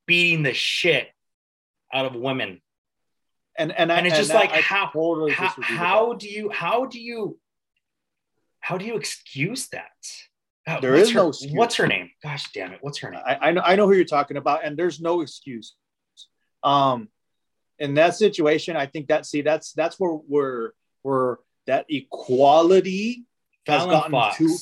[0.06, 1.08] beating the shit
[1.92, 2.60] out of women.
[3.58, 6.50] and and, I- And it's just that like, I how- totally How, how do you
[6.50, 7.38] how do you
[8.60, 9.90] how do you excuse that?
[10.66, 11.52] Uh, There what's her- no excuse.
[11.52, 12.10] What's her name?
[12.22, 12.78] Gosh damn it!
[12.82, 13.22] What's her name?
[13.24, 15.74] I, I know I know who you're talking about, and there's no excuse.
[16.62, 17.08] Um,
[17.78, 23.24] in that situation, I think that see that's that's where where where that equality
[23.66, 24.36] has Fallon gotten Fox.
[24.36, 24.54] too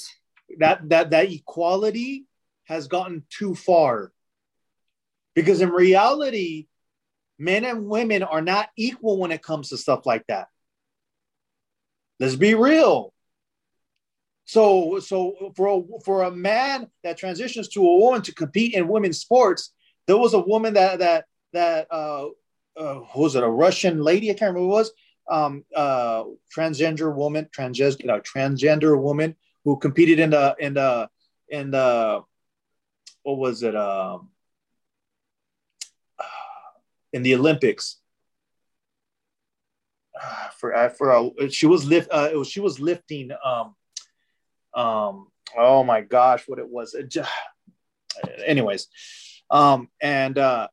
[0.60, 2.26] that that that equality
[2.68, 4.12] has gotten too far.
[5.34, 6.66] Because in reality
[7.38, 10.48] men and women are not equal when it comes to stuff like that.
[12.20, 13.14] Let's be real.
[14.44, 18.88] So so for a, for a man that transitions to a woman to compete in
[18.88, 19.72] women's sports
[20.06, 22.26] there was a woman that that that uh,
[22.76, 23.44] uh was it?
[23.44, 24.30] A russian lady?
[24.30, 24.90] I can't remember who was.
[25.30, 26.24] Um uh
[26.54, 31.08] transgender woman transgender no, transgender woman who competed in the in the
[31.50, 32.22] in the
[33.22, 34.30] what was it um
[37.12, 37.96] in the olympics.
[40.58, 43.76] For I for uh, she was lift uh, was she was lifting um
[44.74, 46.94] um oh my gosh what it was.
[46.94, 47.30] It just,
[48.44, 48.88] anyways
[49.50, 50.68] um and uh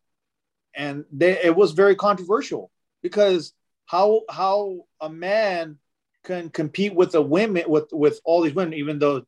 [0.76, 3.54] and they, it was very controversial because
[3.86, 5.78] how how a man
[6.24, 9.24] can compete with a women with with all these women even though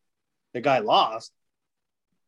[0.54, 1.32] the guy lost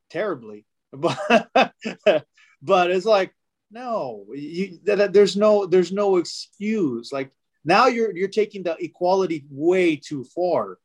[0.09, 1.17] terribly but
[2.61, 3.33] but it's like
[3.71, 7.11] no you that, there's no there's no excuse.
[7.11, 7.31] Like
[7.63, 10.79] now you're you're taking the equality way too far.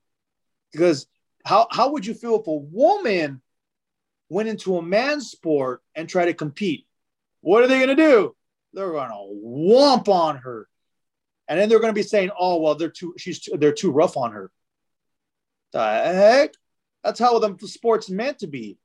[0.73, 1.07] Because
[1.45, 3.41] how how would you feel if a woman
[4.29, 6.87] went into a man's sport and tried to compete?
[7.41, 8.35] What are they going to do?
[8.73, 10.67] They're going to whomp on her.
[11.47, 13.91] And then they're going to be saying oh well they're too she's too, they're too
[13.91, 14.51] rough on her.
[15.73, 16.55] The heck?
[17.03, 18.79] That's how the sport's meant to be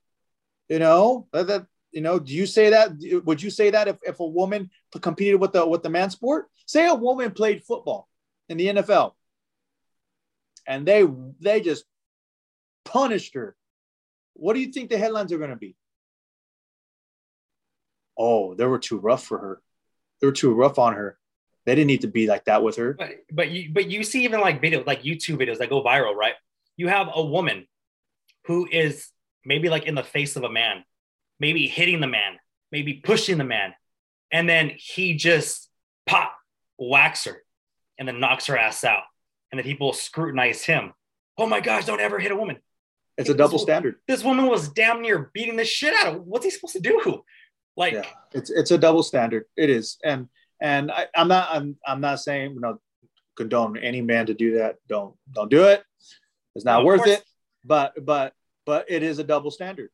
[0.70, 2.92] you know that, that you know do you say that
[3.26, 4.70] would you say that if, if a woman
[5.02, 6.48] competed with the with the man sport?
[6.66, 8.08] Say a woman played football
[8.48, 9.14] in the nfl
[10.68, 11.06] and they
[11.40, 11.84] they just
[12.86, 13.56] punished her.
[14.34, 15.76] What do you think the headlines are going to be?
[18.18, 19.62] Oh they were too rough for her.
[20.22, 21.18] They were too rough on her.
[21.66, 22.94] They didn't need to be like that with her.
[22.94, 26.16] But but you but you see even like videos like YouTube videos that go viral,
[26.16, 26.34] right?
[26.78, 27.68] You have a woman
[28.46, 29.10] who is
[29.46, 30.84] maybe like in the face of a man,
[31.40, 32.38] maybe hitting the man,
[32.72, 33.74] maybe pushing the man,
[34.32, 35.70] and then he just
[36.06, 36.34] pop
[36.78, 37.44] whacks her
[37.98, 39.04] and then knocks her ass out.
[39.52, 40.94] And then people scrutinize him.
[41.38, 42.58] Oh my gosh, don't ever hit a woman.
[43.18, 46.46] it's a double standard This woman was damn near beating the shit out of what's
[46.46, 47.24] he supposed to do?
[47.76, 50.28] Like yeah it's it's a double standard it is and
[50.60, 52.78] and I, i'm not i'm i'm not saying you know
[53.40, 54.76] condone any man to do that.
[54.88, 55.82] Don't don't do it.
[56.56, 57.18] It's not worth course.
[57.18, 57.24] it.
[57.64, 58.34] But but
[58.70, 59.90] but it is a double standard.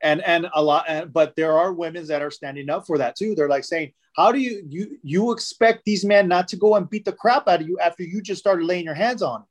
[0.00, 3.16] And and a lot and, but there are women that are standing up for that
[3.16, 3.34] too.
[3.34, 6.88] They're like saying, How do you you you expect these men not to go and
[6.88, 9.46] beat the crap out of you after you just started laying your hands on him?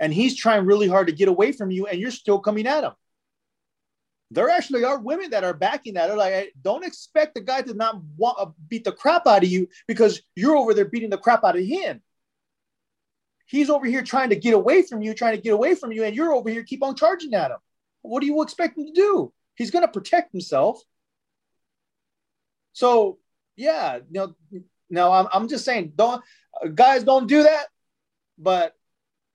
[0.00, 2.84] And he's trying really hard to get away from you, and you're still coming at
[2.84, 2.92] him.
[4.30, 6.08] There actually are women that are backing that.
[6.08, 9.44] They're like, "Hey, don't expect the guy to not want, uh, beat the crap out
[9.44, 12.02] of you because you're over there beating the crap out of him.
[13.54, 16.02] He's over here trying to get away from you, trying to get away from you,
[16.02, 17.58] and you're over here keep on charging at him.
[18.02, 19.32] What do you expect him to do?
[19.54, 20.82] He's going to protect himself.
[22.72, 23.18] So,
[23.54, 24.34] yeah, you know,
[24.90, 26.22] no, I'm, I'm just saying, don't
[26.74, 27.66] guys don't do that.
[28.36, 28.74] But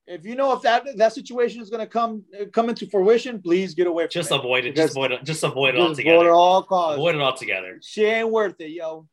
[0.06, 3.74] if you know if that that situation is going to come come into fruition, please
[3.74, 4.38] get away from Just it.
[4.38, 4.76] avoid it.
[4.76, 5.24] Just avoid it.
[5.24, 6.16] Just avoid it Just altogether.
[6.16, 6.96] avoid all costs.
[6.98, 7.78] Avoid it altogether.
[7.82, 9.06] She ain't worth it, yo.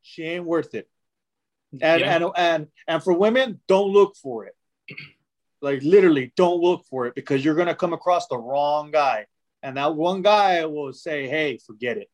[0.00, 0.88] She ain't worth it.
[1.72, 2.16] And Yeah.
[2.16, 4.56] and and and for women, don't look for it.
[5.62, 9.26] Like literally, don't look for it because you're gonna come across the wrong guy,
[9.62, 12.10] and that one guy will say, "Hey, forget it."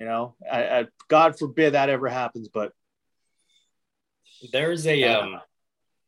[0.00, 2.72] You know, I, I, God forbid that ever happens, but
[4.52, 5.40] There's a um,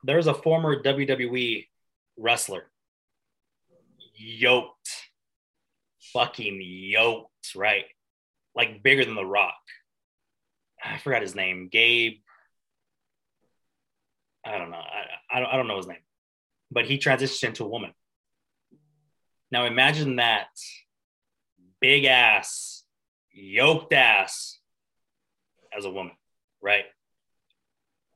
[0.04, 1.66] there's a former WWE
[2.16, 2.70] wrestler,
[4.14, 4.90] yoked,
[6.12, 7.84] fucking yoked, right?
[8.54, 9.54] Like bigger than The Rock.
[10.82, 11.68] I forgot his name.
[11.70, 12.20] Gabe.
[14.44, 14.78] I don't know.
[14.78, 15.98] I, I, don't- I don't know his name,
[16.70, 17.92] but he transitioned into a woman.
[19.50, 20.48] Now imagine that
[21.80, 22.84] big ass,
[23.32, 24.58] yoked ass
[25.76, 26.12] as a woman,
[26.62, 26.84] right?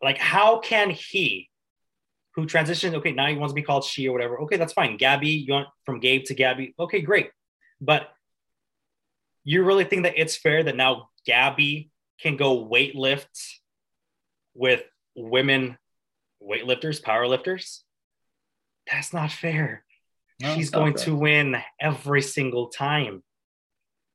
[0.03, 1.51] Like, how can he,
[2.35, 4.41] who transitioned, okay, now he wants to be called she or whatever.
[4.43, 4.97] Okay, that's fine.
[4.97, 6.75] Gabby, you want from Gabe to Gabby.
[6.79, 7.31] Okay, great.
[7.81, 8.09] But
[9.45, 11.91] you really think that it's fair that now Gabby
[12.21, 13.39] can go weight lift
[14.55, 14.83] with
[15.15, 15.79] women
[16.49, 17.81] weightlifters, powerlifters?
[18.91, 19.85] That's not fair.
[20.41, 21.05] No, She's going fair.
[21.07, 23.23] to win every single time.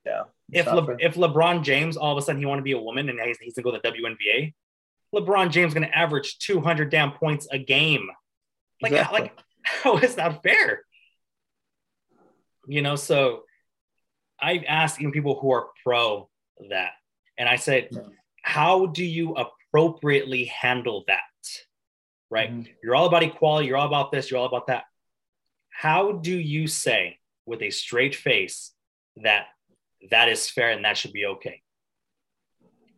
[0.06, 2.80] Yeah, If Le- if LeBron James all of a sudden he want to be a
[2.80, 4.54] woman and he's, he's gonna go to the WNBA,
[5.14, 8.08] LeBron James going to average 200 damn points a game.
[8.82, 9.22] Like, Exactly.
[9.22, 10.84] like how is that fair?
[12.68, 13.44] You know, so
[14.40, 16.30] I've asked even people who are pro
[16.70, 16.92] that,
[17.38, 18.02] and I said, Yeah.
[18.44, 21.22] how do you appropriately handle that?
[22.30, 22.52] Right?
[22.52, 22.76] Mhm.
[22.84, 24.86] You're all about equality, you're all about this, you're all about that.
[25.70, 28.74] How do you say with a straight face
[29.18, 29.48] that
[30.12, 31.62] that is fair and that should be okay?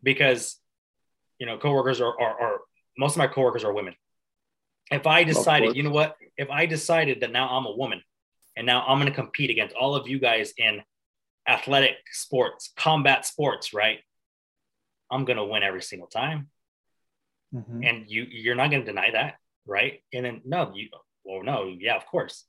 [0.02, 0.58] Because
[1.42, 2.60] you know, coworkers are, are, are
[2.96, 3.96] most of my coworkers are women.
[4.92, 8.00] If I decided, you know what, if I decided that now I'm a woman
[8.54, 10.82] and now I'm going to compete against all of you guys in
[11.48, 13.98] athletic sports, combat sports, right?
[15.10, 16.48] I'm going to win every single time.
[17.54, 17.88] Mhm.
[17.88, 20.02] And you, you're not going to deny that, right?
[20.12, 20.88] And then, no, you,
[21.24, 22.44] well, no, yeah, of course.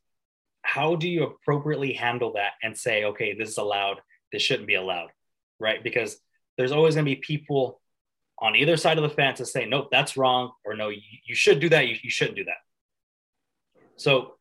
[0.62, 4.02] How do you appropriately handle that and say, okay, this is allowed,
[4.32, 5.10] this shouldn't be allowed,
[5.60, 5.84] right?
[5.84, 6.18] Because
[6.58, 7.82] there's always going to be people
[8.40, 11.36] on either side of the fence to say, nope, that's wrong, or no, you, you
[11.36, 12.58] should do that, you, you shouldn't do that.
[13.98, 14.36] So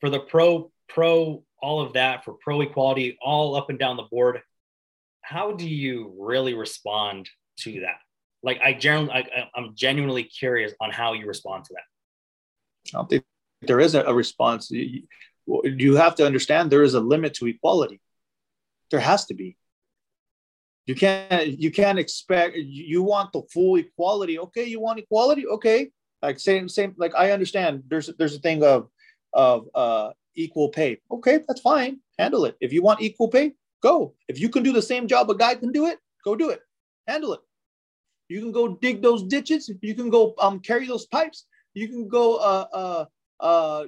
[0.00, 4.04] for the pro, pro, all of that, for pro equality, all up and down the
[4.04, 4.40] board,
[5.22, 7.98] how do you really respond to that?
[8.42, 12.94] Like I generally, I, I'm genuinely curious on how you respond to that.
[12.94, 13.24] I don't think
[13.62, 14.70] there is a, response.
[14.70, 15.02] You,
[15.64, 18.00] you- have to understand there is a limit to equality.
[18.90, 19.56] There has to be.
[20.86, 24.38] You can't you can't expect you want the full equality.
[24.38, 25.46] Okay, you want equality.
[25.46, 25.90] Okay,
[26.22, 27.82] like same same like I understand.
[27.88, 28.88] There's there's a thing of
[29.34, 31.00] of uh, equal pay.
[31.10, 32.00] Okay, that's fine.
[32.18, 32.56] Handle it.
[32.60, 33.52] If you want equal pay,
[33.82, 34.14] go.
[34.28, 36.60] If you can do the same job a guy can do it, go do it.
[37.06, 37.40] Handle it.
[38.28, 39.70] You can go dig those ditches.
[39.80, 41.46] You can go um carry those pipes.
[41.74, 43.04] You can go uh uh
[43.40, 43.84] uh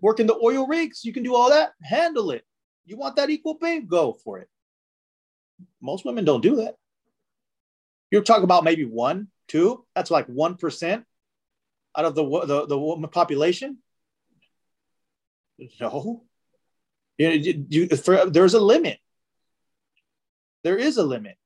[0.00, 1.04] work in the oil rigs.
[1.04, 1.72] You can do all that.
[1.82, 2.44] Handle it.
[2.86, 3.80] You want that equal pay?
[3.80, 4.48] Go for it.
[5.80, 6.76] Most women don't do that.
[8.10, 9.84] You're talking about maybe one, two.
[9.94, 11.04] That's like one percent
[11.96, 13.78] out of the the the woman population.
[15.80, 16.22] No,
[17.18, 18.98] you, you, for, there's a limit.
[20.62, 21.36] There is a limit,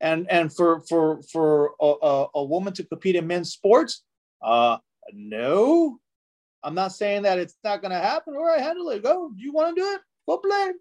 [0.00, 4.02] and and for for for a, a, woman to compete in men's sports,
[4.42, 4.78] uh,
[5.12, 5.98] no.
[6.62, 8.34] I'm not saying that it's not going to happen.
[8.34, 9.02] All right, handle it.
[9.02, 9.30] Go.
[9.36, 10.00] Do you want to do it?
[10.26, 10.72] Go play.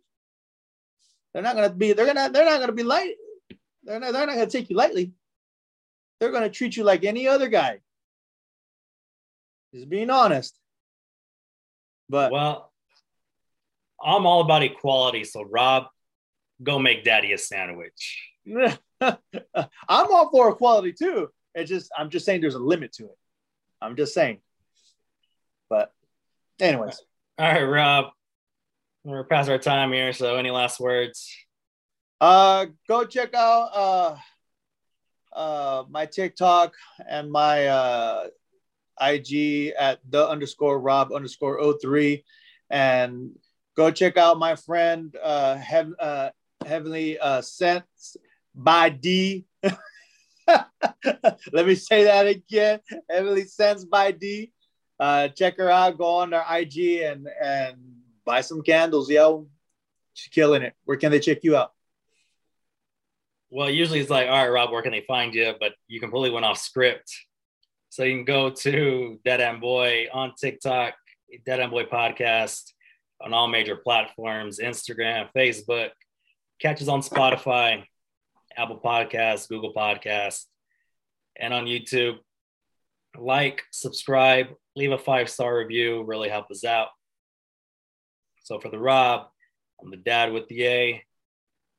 [1.33, 1.93] They're not going to be.
[1.93, 2.29] They're gonna.
[2.29, 3.15] They're not going to be light.
[3.83, 4.13] They're not.
[4.13, 5.11] They're not going to take you lightly.
[6.19, 7.79] They're going to treat you like any other guy.
[9.73, 10.57] Just being honest.
[12.09, 12.71] But Well,
[14.01, 15.23] I'm all about equality.
[15.23, 15.85] So, Rob,
[16.61, 18.29] go make daddy a sandwich.
[19.55, 21.29] I'm all for equality too.
[21.55, 23.17] It's just I'm just saying there's a limit to it.
[23.81, 24.39] I'm just saying.
[25.69, 25.91] But,
[26.59, 27.01] anyways,
[27.37, 28.05] All right, Rob.
[29.03, 31.29] We're past our time here, so any last words?
[32.21, 34.15] uh, go check out uh,
[35.35, 36.73] uh, my TikTok
[37.05, 38.27] and my uh,
[39.01, 42.23] IG at the underscore Rob underscore 03.
[42.69, 43.31] And
[43.75, 46.29] go check out my friend uh, Heav- uh,
[46.65, 48.15] Heavenly uh, Sense
[48.55, 49.45] by D.
[50.47, 52.79] Let me say that again.
[53.09, 54.51] Heavenly Sense by D.
[54.99, 55.97] Uh, check her out.
[55.97, 57.77] Go on their IG and and
[58.25, 59.47] buy some candles, yo.
[60.13, 60.73] She's killing it.
[60.85, 61.71] Where can they check you out?
[63.49, 65.53] Well, usually it's like, all right, Rob, where can they find you?
[65.59, 67.13] But you completely went off script.
[67.89, 70.95] So you can go to Dead End Boy on TikTok,
[71.45, 72.63] Dead End Boy Podcast
[73.21, 75.91] on all major platforms, Instagram, Facebook,
[76.59, 77.83] catches on Spotify,
[78.57, 80.45] Apple Podcasts, Google Podcasts,
[81.39, 82.17] and on YouTube.
[83.17, 86.87] Like, subscribe, leave a five star review, really help us out.
[88.43, 89.27] So for the Rob,
[89.81, 91.03] I'm the dad with the A,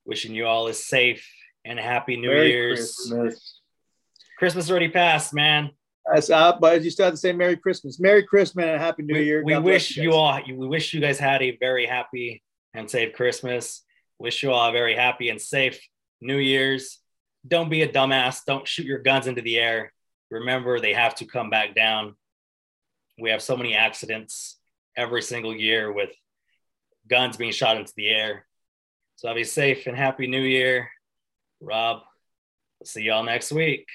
[0.05, 1.29] wishing you all a safe
[1.65, 2.97] and happy New Merry Year's.
[2.97, 3.61] Christmas.
[4.39, 5.71] Christmas already passed, man.
[6.13, 7.99] That's up, but you still have to say Merry Christmas.
[7.99, 9.43] Merry Christmas and Happy New we, Year.
[9.43, 10.15] we God wish you guys.
[10.15, 12.43] all we wish you guys had a very happy
[12.75, 13.83] and safe christmas
[14.19, 15.81] wish you all a very happy and safe
[16.25, 16.99] New Year's,
[17.47, 18.41] don't be a dumbass.
[18.47, 19.93] Don't shoot your guns into the air.
[20.31, 22.17] Remember, they have to come back down.
[23.19, 24.59] We have so many accidents
[24.97, 26.11] every single year with
[27.09, 28.47] guns being shot into the air.
[29.17, 30.89] So I'll be safe and happy new year.
[31.61, 32.01] Rob,
[32.85, 33.87] see y'all next week.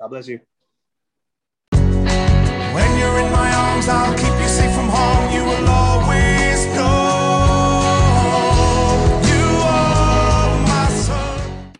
[0.00, 0.40] God bless you.
[1.72, 5.32] When you're in my arms, I'll keep you safe from harm.
[5.34, 6.21] You will always.